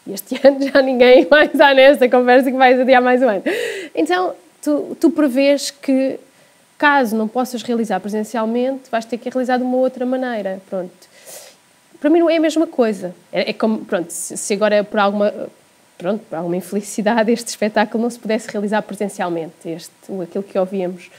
E 0.07 0.13
este 0.13 0.39
ano 0.47 0.61
já 0.69 0.83
ninguém 0.83 1.27
mais 1.31 1.51
está 1.51 1.73
nesta 1.73 2.09
conversa 2.09 2.51
que 2.51 2.57
vais 2.57 2.79
adiar 2.79 3.01
mais 3.01 3.23
um 3.23 3.29
ano. 3.29 3.43
Então, 3.95 4.35
tu, 4.63 4.97
tu 5.01 5.11
prevês 5.11 5.71
que 5.71 6.19
caso 6.77 7.17
não 7.17 7.29
possas 7.29 7.63
realizar 7.63 8.01
presencialmente, 8.01 8.91
vais 8.91 9.05
ter 9.05 9.17
que 9.17 9.31
realizar 9.31 9.57
de 9.57 9.63
uma 9.63 9.77
outra 9.77 10.05
maneira. 10.05 10.61
Pronto. 10.69 11.14
Para 12.05 12.11
mim 12.11 12.19
não 12.19 12.29
é 12.29 12.37
a 12.37 12.41
mesma 12.41 12.67
coisa. 12.67 13.15
É, 13.33 13.49
é 13.49 13.53
como, 13.55 13.83
pronto, 13.83 14.11
se 14.11 14.53
agora 14.53 14.85
por 14.85 15.01
alguma, 15.01 15.33
pronto, 15.97 16.23
por 16.29 16.37
alguma 16.37 16.55
infelicidade 16.55 17.33
este 17.33 17.49
espetáculo 17.49 18.03
não 18.03 18.11
se 18.11 18.19
pudesse 18.19 18.47
realizar 18.51 18.83
presencialmente, 18.83 19.55
este, 19.65 19.91
aquilo 20.23 20.45
que 20.45 20.59
ouvíamos, 20.59 21.11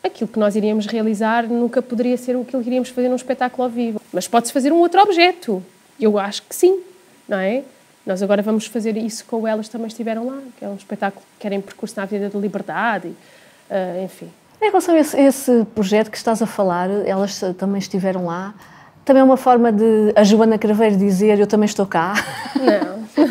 aquilo 0.00 0.30
que 0.30 0.38
nós 0.38 0.54
iríamos 0.54 0.86
realizar 0.86 1.48
nunca 1.48 1.82
poderia 1.82 2.16
ser 2.16 2.36
aquilo 2.36 2.62
que 2.62 2.68
iríamos 2.68 2.90
fazer 2.90 3.08
num 3.08 3.16
espetáculo 3.16 3.64
ao 3.64 3.68
vivo. 3.68 4.00
Mas 4.12 4.28
pode-se 4.28 4.52
fazer 4.52 4.72
um 4.72 4.76
outro 4.76 5.00
objeto. 5.02 5.60
Eu 5.98 6.20
acho 6.20 6.44
que 6.44 6.54
sim, 6.54 6.84
não 7.28 7.38
é? 7.38 7.64
Nós 8.06 8.22
agora 8.22 8.42
vamos 8.42 8.66
fazer 8.66 8.96
isso 8.96 9.24
com 9.24 9.44
Elas 9.44 9.68
Também 9.68 9.88
Estiveram 9.88 10.24
Lá, 10.24 10.40
que 10.56 10.64
é 10.64 10.68
um 10.68 10.76
espetáculo 10.76 11.20
que 11.32 11.42
querem 11.42 11.60
percurso 11.60 11.96
na 11.96 12.04
Avenida 12.04 12.30
da 12.30 12.38
Liberdade, 12.38 13.08
uh, 13.08 14.04
enfim. 14.04 14.30
Em 14.62 14.66
relação 14.66 14.94
a 14.94 15.00
esse, 15.00 15.20
esse, 15.20 15.66
projeto 15.74 16.12
que 16.12 16.16
estás 16.16 16.40
a 16.40 16.46
falar, 16.46 16.88
elas 17.04 17.40
também 17.58 17.80
estiveram 17.80 18.26
lá. 18.26 18.54
Também 19.04 19.20
é 19.20 19.24
uma 19.24 19.36
forma 19.36 19.72
de 19.72 20.12
a 20.14 20.22
Joana 20.24 20.58
Craveiro 20.58 20.96
dizer 20.96 21.38
eu 21.38 21.46
também 21.46 21.66
estou 21.66 21.86
cá. 21.86 22.14
Não. 22.56 23.00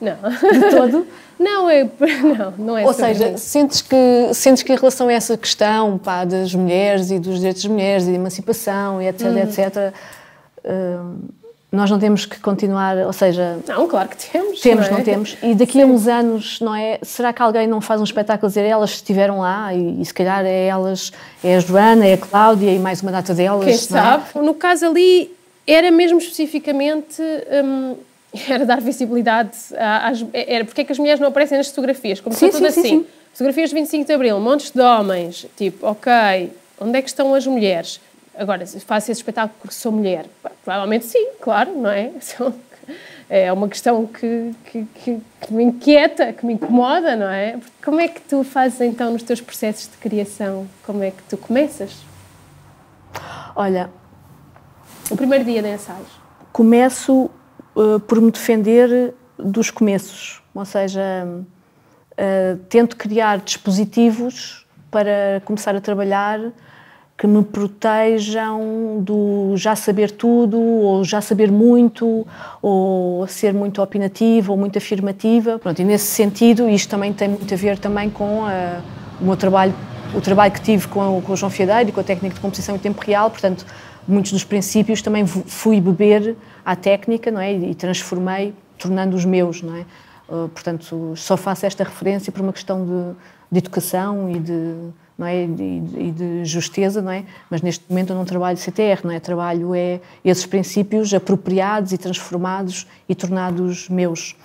não. 0.00 0.20
não. 0.22 0.30
De 0.52 0.76
todo? 0.76 1.06
Não, 1.38 1.68
é, 1.68 1.82
não, 1.84 2.54
não 2.56 2.78
é 2.78 2.86
Ou 2.86 2.92
seja, 2.92 3.36
sentes 3.36 3.82
que, 3.82 4.30
sentes 4.32 4.62
que 4.62 4.72
em 4.72 4.76
relação 4.76 5.08
a 5.08 5.12
essa 5.12 5.36
questão 5.36 5.98
pá, 5.98 6.24
das 6.24 6.54
mulheres 6.54 7.10
e 7.10 7.18
dos 7.18 7.38
direitos 7.38 7.62
das 7.64 7.72
mulheres 7.72 8.04
e 8.04 8.10
de 8.10 8.14
emancipação 8.14 9.02
e 9.02 9.08
etc, 9.08 9.26
uhum. 9.26 9.38
etc, 9.38 9.94
uh, 10.64 11.41
nós 11.72 11.90
não 11.90 11.98
temos 11.98 12.26
que 12.26 12.38
continuar, 12.38 12.98
ou 12.98 13.12
seja... 13.12 13.58
Não, 13.66 13.88
claro 13.88 14.08
que 14.08 14.16
temos. 14.30 14.60
Temos, 14.60 14.88
não, 14.88 14.94
é? 14.94 14.98
não 14.98 15.04
temos. 15.04 15.38
E 15.42 15.54
daqui 15.54 15.72
Sim. 15.72 15.82
a 15.82 15.86
uns 15.86 16.06
anos, 16.06 16.60
não 16.60 16.74
é? 16.74 16.98
Será 17.02 17.32
que 17.32 17.40
alguém 17.40 17.66
não 17.66 17.80
faz 17.80 18.00
um 18.00 18.04
espetáculo 18.04 18.46
a 18.46 18.48
dizer 18.48 18.64
elas 18.66 18.90
estiveram 18.90 19.40
lá 19.40 19.72
e, 19.72 20.00
e, 20.00 20.04
se 20.04 20.12
calhar 20.12 20.44
é 20.44 20.66
elas, 20.66 21.12
é 21.42 21.56
a 21.56 21.60
Joana, 21.60 22.06
é 22.06 22.12
a 22.12 22.18
Cláudia 22.18 22.70
e 22.70 22.78
mais 22.78 23.00
uma 23.00 23.10
data 23.10 23.34
delas, 23.34 23.64
Quem 23.64 23.74
é? 23.74 23.78
sabe? 23.78 24.24
É? 24.34 24.38
No 24.38 24.52
caso 24.52 24.86
ali, 24.86 25.34
era 25.66 25.90
mesmo 25.90 26.18
especificamente... 26.18 27.22
Hum, 27.64 27.96
era 28.48 28.64
dar 28.64 28.80
visibilidade 28.80 29.56
às... 29.78 30.24
Era 30.32 30.64
porque 30.64 30.80
é 30.80 30.84
que 30.84 30.92
as 30.92 30.98
mulheres 30.98 31.20
não 31.20 31.28
aparecem 31.28 31.58
nas 31.58 31.68
fotografias? 31.68 32.18
Começou 32.18 32.48
sim, 32.48 32.58
tudo 32.58 32.70
sim, 32.70 32.80
assim. 32.80 32.88
Sim, 32.88 33.06
Fotografias 33.32 33.70
de 33.70 33.74
25 33.76 34.06
de 34.06 34.12
Abril, 34.12 34.38
montes 34.40 34.70
de 34.70 34.80
homens, 34.80 35.46
tipo, 35.56 35.86
ok, 35.86 36.12
onde 36.78 36.98
é 36.98 37.02
que 37.02 37.08
estão 37.08 37.34
as 37.34 37.46
mulheres? 37.46 37.98
Agora, 38.34 38.66
faço 38.66 39.10
esse 39.10 39.20
espetáculo 39.20 39.54
porque 39.60 39.74
sou 39.74 39.92
mulher? 39.92 40.26
Provavelmente 40.64 41.06
sim, 41.06 41.32
claro, 41.40 41.74
não 41.76 41.90
é? 41.90 42.12
É 43.30 43.50
uma 43.50 43.68
questão 43.68 44.04
que, 44.06 44.52
que, 44.66 44.84
que, 44.84 45.22
que 45.40 45.54
me 45.54 45.62
inquieta, 45.62 46.32
que 46.34 46.44
me 46.44 46.52
incomoda, 46.52 47.16
não 47.16 47.28
é? 47.28 47.58
Como 47.82 47.98
é 47.98 48.08
que 48.08 48.20
tu 48.20 48.44
fazes 48.44 48.80
então 48.82 49.12
nos 49.12 49.22
teus 49.22 49.40
processos 49.40 49.88
de 49.88 49.96
criação? 49.96 50.68
Como 50.84 51.02
é 51.02 51.12
que 51.12 51.22
tu 51.30 51.38
começas? 51.38 51.96
Olha. 53.54 53.88
O 55.10 55.16
primeiro 55.16 55.44
dia 55.44 55.62
de 55.62 55.68
ensaios? 55.68 56.08
Começo 56.52 57.30
uh, 57.74 58.00
por 58.00 58.20
me 58.20 58.30
defender 58.30 59.14
dos 59.38 59.70
começos, 59.70 60.42
ou 60.54 60.64
seja, 60.64 61.24
uh, 61.24 62.56
tento 62.68 62.96
criar 62.96 63.38
dispositivos 63.38 64.66
para 64.90 65.40
começar 65.46 65.74
a 65.74 65.80
trabalhar 65.80 66.38
que 67.22 67.26
me 67.28 67.44
protejam 67.44 69.00
do 69.00 69.56
já 69.56 69.76
saber 69.76 70.10
tudo, 70.10 70.60
ou 70.60 71.04
já 71.04 71.20
saber 71.20 71.52
muito, 71.52 72.26
ou 72.60 73.24
ser 73.28 73.54
muito 73.54 73.80
opinativa 73.80 74.50
ou 74.50 74.58
muito 74.58 74.76
afirmativa. 74.76 75.56
Pronto, 75.60 75.80
e 75.80 75.84
nesse 75.84 76.06
sentido, 76.06 76.68
isto 76.68 76.90
também 76.90 77.12
tem 77.12 77.28
muito 77.28 77.54
a 77.54 77.56
ver 77.56 77.78
também 77.78 78.10
com 78.10 78.48
eh, 78.48 78.80
o 79.20 79.24
meu 79.24 79.36
trabalho, 79.36 79.72
o 80.12 80.20
trabalho 80.20 80.52
que 80.52 80.60
tive 80.62 80.88
com, 80.88 81.22
com 81.22 81.32
o 81.32 81.36
João 81.36 81.48
Fiadeiro 81.48 81.90
e 81.90 81.92
com 81.92 82.00
a 82.00 82.02
técnica 82.02 82.34
de 82.34 82.40
composição 82.40 82.74
em 82.74 82.78
tempo 82.80 83.00
real, 83.00 83.30
portanto, 83.30 83.64
muitos 84.08 84.32
dos 84.32 84.42
princípios 84.42 85.00
também 85.00 85.24
fui 85.24 85.80
beber 85.80 86.34
à 86.64 86.74
técnica, 86.74 87.30
não 87.30 87.40
é? 87.40 87.52
E 87.52 87.72
transformei, 87.76 88.52
tornando 88.76 89.14
os 89.14 89.24
meus, 89.24 89.62
não 89.62 89.76
é? 89.76 89.84
Uh, 90.28 90.48
portanto, 90.48 91.12
só 91.14 91.36
faço 91.36 91.66
esta 91.66 91.84
referência 91.84 92.32
por 92.32 92.42
uma 92.42 92.52
questão 92.52 92.84
de, 92.84 93.16
de 93.52 93.58
educação 93.58 94.28
e 94.28 94.40
de 94.40 94.74
não 95.22 95.26
é? 95.26 95.44
E, 95.44 96.10
de 96.10 96.44
justeza, 96.44 97.00
não 97.00 97.12
é? 97.12 97.24
Mas 97.48 97.62
neste 97.62 97.84
momento 97.88 98.10
eu 98.10 98.16
não 98.16 98.24
trabalho 98.24 98.58
CTR, 98.58 99.00
não 99.04 99.12
é? 99.12 99.20
Trabalho 99.20 99.72
é 99.74 100.00
esses 100.24 100.44
princípios 100.44 101.14
apropriados 101.14 101.92
e 101.92 101.98
transformados 101.98 102.86
e 103.08 103.14
tornados 103.14 103.88
meus. 103.88 104.36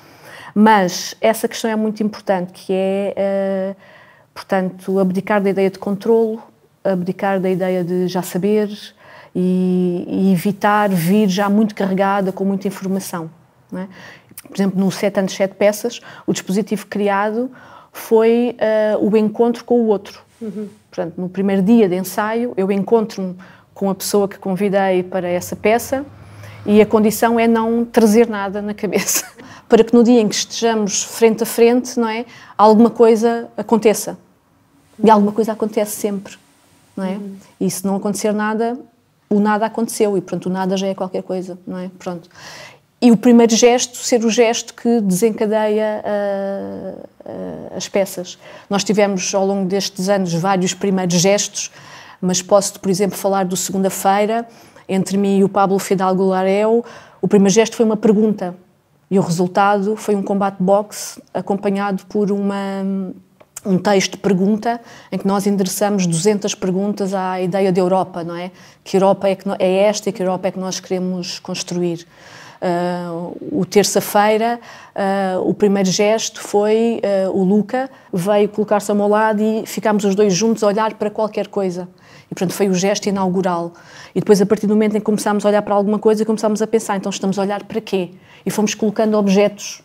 Mas 0.54 1.16
essa 1.20 1.48
questão 1.48 1.70
é 1.70 1.76
muito 1.76 2.04
importante, 2.04 2.54
que 2.54 2.72
é, 2.72 3.76
uh, 3.76 3.82
portanto, 4.34 5.00
abdicar 5.00 5.42
da 5.42 5.50
ideia 5.50 5.70
de 5.70 5.80
controlo, 5.80 6.42
abdicar 6.84 7.40
da 7.40 7.50
ideia 7.50 7.84
de 7.84 8.08
já 8.08 8.22
saber 8.22 8.70
e, 9.36 10.06
e 10.08 10.32
evitar 10.32 10.90
vir 10.90 11.28
já 11.28 11.50
muito 11.50 11.74
carregada 11.74 12.32
com 12.32 12.46
muita 12.46 12.68
informação. 12.68 13.30
É? 13.74 13.88
Por 14.48 14.56
exemplo, 14.56 14.80
no 14.80 14.92
7 14.92 15.20
anos 15.20 15.34
7 15.34 15.56
peças, 15.56 16.02
o 16.26 16.32
dispositivo 16.32 16.86
criado 16.86 17.52
foi 17.92 18.56
uh, 18.96 19.06
o 19.06 19.18
encontro 19.18 19.64
com 19.66 19.82
o 19.82 19.88
outro. 19.88 20.27
Uhum. 20.42 20.70
Portanto, 20.90 21.16
no 21.18 21.30
primeiro 21.30 21.62
dia 21.62 21.90
de 21.90 21.96
ensaio, 21.96 22.54
eu 22.56 22.72
encontro-me 22.72 23.36
com 23.74 23.90
a 23.90 23.96
pessoa 23.96 24.28
que 24.28 24.38
convidei 24.38 25.04
para 25.04 25.28
essa 25.28 25.56
peça 25.56 26.06
e 26.66 26.82
a 26.82 26.86
condição 26.86 27.40
é 27.40 27.48
não 27.48 27.86
trazer 27.86 28.28
nada 28.28 28.62
na 28.62 28.74
cabeça, 28.74 29.26
para 29.70 29.84
que 29.84 29.94
no 29.94 30.04
dia 30.04 30.20
em 30.20 30.28
que 30.28 30.36
estejamos 30.36 31.04
frente 31.04 31.44
a 31.44 31.46
frente, 31.46 32.00
não 32.00 32.08
é, 32.08 32.26
alguma 32.58 32.90
coisa 32.90 33.50
aconteça. 33.56 34.18
E 35.04 35.10
alguma 35.10 35.32
coisa 35.32 35.52
acontece 35.52 35.96
sempre, 35.96 36.36
não 36.96 37.06
é? 37.06 37.12
Uhum. 37.12 37.36
E 37.62 37.70
se 37.70 37.86
não 37.86 37.96
acontecer 37.96 38.34
nada, 38.34 38.78
o 39.30 39.40
nada 39.40 39.66
aconteceu 39.66 40.18
e 40.18 40.22
pronto, 40.22 40.48
o 40.48 40.50
nada 40.52 40.76
já 40.76 40.88
é 40.88 40.96
qualquer 40.96 41.22
coisa, 41.22 41.58
não 41.68 41.78
é? 41.78 41.92
Pronto. 42.00 42.30
E 43.00 43.12
o 43.12 43.18
primeiro 43.18 43.56
gesto 43.56 43.98
ser 43.98 44.26
o 44.26 44.30
gesto 44.30 44.74
que 44.74 45.02
desencadeia 45.02 46.04
uh, 46.04 47.00
uh, 47.00 47.78
as 47.78 47.88
peças. 47.88 48.40
Nós 48.68 48.84
tivemos 48.84 49.36
ao 49.36 49.46
longo 49.46 49.68
destes 49.68 50.10
anos 50.10 50.34
vários 50.34 50.74
primeiros 50.74 51.14
gestos, 51.22 51.72
mas 52.20 52.42
posso, 52.42 52.80
por 52.80 52.90
exemplo, 52.90 53.16
falar 53.16 53.46
do 53.46 53.56
segunda-feira, 53.56 54.48
entre 54.90 55.16
mim 55.16 55.38
e 55.38 55.44
o 55.44 55.50
Pablo 55.50 55.78
Fidalgo 55.78 56.24
Lareu. 56.24 56.84
O 57.22 57.28
primeiro 57.28 57.54
gesto 57.54 57.76
foi 57.76 57.86
uma 57.86 57.98
pergunta 57.98 58.56
e 59.12 59.20
o 59.20 59.22
resultado 59.22 59.96
foi 59.96 60.16
um 60.16 60.24
combate 60.24 60.58
boxe 60.60 61.22
acompanhado 61.32 62.04
por 62.08 62.32
uma, 62.32 62.84
um 63.64 63.78
texto 63.78 64.14
de 64.14 64.18
pergunta 64.18 64.82
em 65.12 65.20
que 65.20 65.28
nós 65.28 65.46
endereçamos 65.46 66.08
200 66.08 66.56
perguntas 66.56 67.14
à 67.14 67.40
ideia 67.40 67.72
de 67.72 67.80
Europa, 67.80 68.24
não 68.24 68.36
é? 68.36 68.50
Que 68.84 68.98
Europa 68.98 69.30
é, 69.30 69.36
que 69.36 69.48
é 69.60 69.84
esta 69.84 70.10
e 70.10 70.12
que 70.12 70.24
Europa 70.24 70.48
é 70.48 70.52
que 70.52 70.60
nós 70.60 70.80
queremos 70.80 71.38
construir. 71.38 72.08
Uh, 72.60 73.60
o 73.60 73.66
terça-feira, 73.66 74.60
uh, 74.96 75.48
o 75.48 75.54
primeiro 75.54 75.90
gesto 75.90 76.42
foi 76.42 77.00
uh, 77.04 77.32
o 77.32 77.44
Luca 77.44 77.88
veio 78.12 78.50
colocar-se 78.50 78.90
ao 78.90 78.98
meu 78.98 79.08
lado 79.08 79.42
e 79.42 79.64
ficámos 79.66 80.04
os 80.04 80.16
dois 80.16 80.34
juntos 80.34 80.64
a 80.64 80.68
olhar 80.68 80.96
para 80.96 81.12
qualquer 81.12 81.48
coisa. 81.48 81.88
E, 82.26 82.30
portanto, 82.30 82.54
foi 82.54 82.68
o 82.68 82.74
gesto 82.74 83.08
inaugural. 83.08 83.74
E 84.14 84.20
depois, 84.20 84.42
a 84.42 84.46
partir 84.46 84.66
do 84.66 84.74
momento 84.74 84.96
em 84.96 85.00
que 85.00 85.06
começámos 85.06 85.46
a 85.46 85.50
olhar 85.50 85.62
para 85.62 85.76
alguma 85.76 86.00
coisa, 86.00 86.26
começámos 86.26 86.62
a 86.62 86.68
pensar, 86.68 86.98
então 86.98 87.10
estamos 87.10 87.38
a 87.38 87.42
olhar 87.44 87.64
para 87.64 87.80
quê? 87.80 88.12
E 88.46 88.50
fomos 88.50 88.74
colocando 88.74 89.16
objetos 89.18 89.84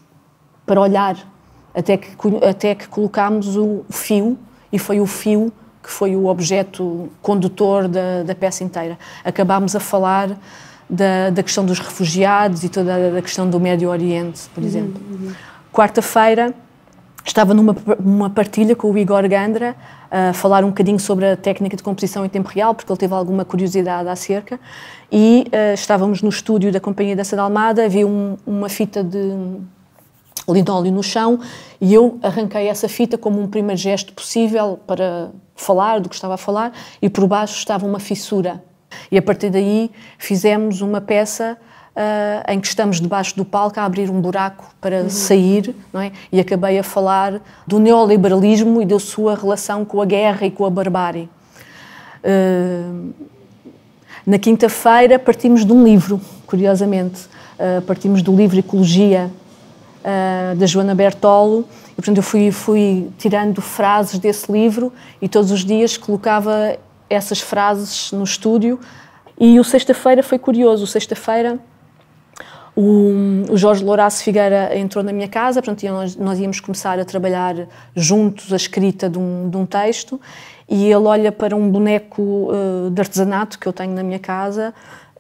para 0.64 0.80
olhar, 0.80 1.16
até 1.74 1.96
que, 1.96 2.08
até 2.48 2.74
que 2.74 2.88
colocámos 2.88 3.56
o 3.56 3.84
fio, 3.90 4.38
e 4.72 4.78
foi 4.78 5.00
o 5.00 5.06
fio 5.06 5.52
que 5.82 5.90
foi 5.90 6.14
o 6.14 6.26
objeto 6.26 7.10
condutor 7.20 7.88
da, 7.88 8.22
da 8.22 8.34
peça 8.34 8.62
inteira. 8.62 8.96
Acabámos 9.24 9.74
a 9.74 9.80
falar 9.80 10.38
da, 10.92 11.30
da 11.30 11.42
questão 11.42 11.64
dos 11.64 11.78
refugiados 11.78 12.62
e 12.62 12.68
toda 12.68 12.94
a, 12.94 13.10
da 13.10 13.22
questão 13.22 13.48
do 13.48 13.58
Médio 13.58 13.88
Oriente, 13.88 14.42
por 14.54 14.60
uhum, 14.60 14.68
exemplo. 14.68 15.00
Uhum. 15.10 15.32
Quarta-feira 15.72 16.54
estava 17.24 17.54
numa 17.54 17.74
uma 17.98 18.28
partilha 18.28 18.76
com 18.76 18.90
o 18.90 18.98
Igor 18.98 19.26
Gandra 19.26 19.74
a 20.10 20.34
falar 20.34 20.62
um 20.64 20.68
bocadinho 20.68 21.00
sobre 21.00 21.30
a 21.30 21.36
técnica 21.36 21.74
de 21.76 21.82
composição 21.82 22.26
em 22.26 22.28
tempo 22.28 22.50
real, 22.50 22.74
porque 22.74 22.92
ele 22.92 22.98
teve 22.98 23.14
alguma 23.14 23.42
curiosidade 23.42 24.06
acerca, 24.06 24.60
e 25.10 25.46
uh, 25.46 25.72
estávamos 25.72 26.20
no 26.20 26.28
estúdio 26.28 26.70
da 26.70 26.78
Companhia 26.78 27.16
da 27.16 27.24
Sada 27.24 27.42
Almada, 27.42 27.86
havia 27.86 28.06
um, 28.06 28.36
uma 28.46 28.68
fita 28.68 29.02
de 29.02 29.34
linóleo 30.46 30.90
no 30.90 31.02
chão 31.02 31.40
e 31.80 31.94
eu 31.94 32.18
arranquei 32.22 32.66
essa 32.66 32.88
fita 32.88 33.16
como 33.16 33.40
um 33.40 33.46
primeiro 33.46 33.80
gesto 33.80 34.12
possível 34.12 34.78
para 34.86 35.30
falar 35.54 36.00
do 36.00 36.08
que 36.08 36.14
estava 36.14 36.34
a 36.34 36.36
falar 36.36 36.72
e 37.00 37.08
por 37.08 37.26
baixo 37.26 37.56
estava 37.56 37.86
uma 37.86 38.00
fissura 38.00 38.62
e 39.10 39.18
a 39.18 39.22
partir 39.22 39.50
daí 39.50 39.90
fizemos 40.18 40.80
uma 40.80 41.00
peça 41.00 41.56
uh, 41.96 42.52
em 42.52 42.60
que 42.60 42.66
estamos 42.66 43.00
debaixo 43.00 43.36
do 43.36 43.44
palco 43.44 43.78
a 43.78 43.84
abrir 43.84 44.10
um 44.10 44.20
buraco 44.20 44.74
para 44.80 45.02
uhum. 45.02 45.10
sair, 45.10 45.74
não 45.92 46.00
é? 46.00 46.12
E 46.30 46.40
acabei 46.40 46.78
a 46.78 46.82
falar 46.82 47.40
do 47.66 47.78
neoliberalismo 47.78 48.82
e 48.82 48.86
da 48.86 48.98
sua 48.98 49.34
relação 49.34 49.84
com 49.84 50.00
a 50.00 50.04
guerra 50.04 50.46
e 50.46 50.50
com 50.50 50.64
a 50.64 50.70
barbárie. 50.70 51.28
Uh, 52.24 53.12
na 54.26 54.38
quinta-feira 54.38 55.18
partimos 55.18 55.64
de 55.64 55.72
um 55.72 55.82
livro, 55.84 56.20
curiosamente. 56.46 57.26
Uh, 57.58 57.82
partimos 57.82 58.22
do 58.22 58.34
livro 58.34 58.58
Ecologia, 58.58 59.30
da 60.58 60.66
Joana 60.66 60.96
Bertolo, 60.96 61.64
E, 61.92 61.94
portanto, 61.94 62.16
eu 62.16 62.24
fui, 62.24 62.50
fui 62.50 63.08
tirando 63.18 63.62
frases 63.62 64.18
desse 64.18 64.50
livro 64.50 64.92
e 65.20 65.28
todos 65.28 65.52
os 65.52 65.64
dias 65.64 65.96
colocava 65.96 66.76
essas 67.12 67.40
frases 67.40 68.12
no 68.12 68.24
estúdio. 68.24 68.78
E 69.38 69.58
o 69.58 69.64
sexta-feira 69.64 70.22
foi 70.22 70.38
curioso. 70.38 70.84
O 70.84 70.86
sexta-feira 70.86 71.58
o, 72.74 73.44
o 73.50 73.56
Jorge 73.56 73.84
Louraço 73.84 74.24
Figueira 74.24 74.76
entrou 74.76 75.04
na 75.04 75.12
minha 75.12 75.28
casa, 75.28 75.60
portanto, 75.60 75.86
nós, 75.92 76.16
nós 76.16 76.38
íamos 76.38 76.58
começar 76.58 76.98
a 76.98 77.04
trabalhar 77.04 77.54
juntos 77.94 78.52
a 78.52 78.56
escrita 78.56 79.10
de 79.10 79.18
um, 79.18 79.50
de 79.50 79.56
um 79.56 79.66
texto 79.66 80.18
e 80.68 80.86
ele 80.86 81.06
olha 81.06 81.30
para 81.30 81.54
um 81.54 81.70
boneco 81.70 82.22
uh, 82.22 82.90
de 82.90 83.00
artesanato 83.00 83.58
que 83.58 83.66
eu 83.66 83.72
tenho 83.74 83.92
na 83.92 84.02
minha 84.02 84.18
casa 84.18 84.72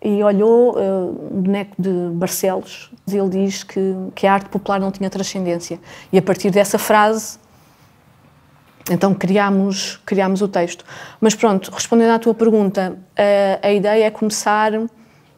e 0.02 0.22
olhou 0.22 0.76
uh, 0.76 1.28
um 1.30 1.42
boneco 1.42 1.74
de 1.78 1.90
Barcelos 2.14 2.90
e 3.06 3.16
ele 3.16 3.28
diz 3.28 3.62
que, 3.62 3.94
que 4.14 4.26
a 4.26 4.32
arte 4.32 4.48
popular 4.48 4.80
não 4.80 4.90
tinha 4.90 5.10
transcendência. 5.10 5.78
E 6.10 6.16
a 6.16 6.22
partir 6.22 6.50
dessa 6.50 6.78
frase, 6.78 7.38
então 8.90 9.14
criámos, 9.14 10.00
criámos 10.04 10.42
o 10.42 10.48
texto. 10.48 10.84
Mas 11.20 11.34
pronto, 11.34 11.70
respondendo 11.70 12.10
à 12.10 12.18
tua 12.18 12.34
pergunta, 12.34 12.96
a, 13.16 13.66
a 13.66 13.72
ideia 13.72 14.04
é 14.04 14.10
começar 14.10 14.72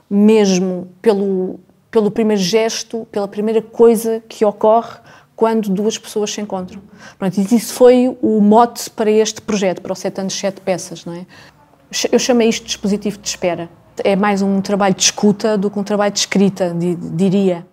mesmo 0.09 0.89
pelo, 1.03 1.61
pelo 1.91 2.11
primeiro 2.11 2.43
gesto, 2.43 3.07
pela 3.11 3.29
primeira 3.29 3.61
coisa 3.61 4.23
que 4.29 4.45
ocorre 4.45 4.99
quando 5.37 5.69
duas 5.69 5.99
pessoas 5.99 6.33
se 6.33 6.41
encontram. 6.41 6.81
Pronto, 7.19 7.37
e 7.39 7.43
isso 7.55 7.75
foi 7.75 8.17
o 8.23 8.41
mote 8.41 8.89
para 8.91 9.11
este 9.11 9.41
projeto, 9.41 9.83
para 9.83 9.93
o 9.93 9.97
Sete 9.97 10.21
Anos, 10.21 10.35
Sete 10.35 10.61
Peças. 10.61 11.05
Não 11.05 11.15
é? 11.15 11.27
Eu 12.11 12.19
chamei 12.19 12.49
isto 12.49 12.63
de 12.63 12.69
dispositivo 12.69 13.19
de 13.19 13.29
espera. 13.29 13.69
É 14.03 14.17
mais 14.17 14.43
um 14.43 14.61
trabalho 14.61 14.95
de 14.95 15.03
escuta 15.03 15.57
do 15.57 15.71
que 15.71 15.79
um 15.79 15.85
trabalho 15.85 16.13
de 16.13 16.21
escrita, 16.21 16.75
diria. 17.13 17.67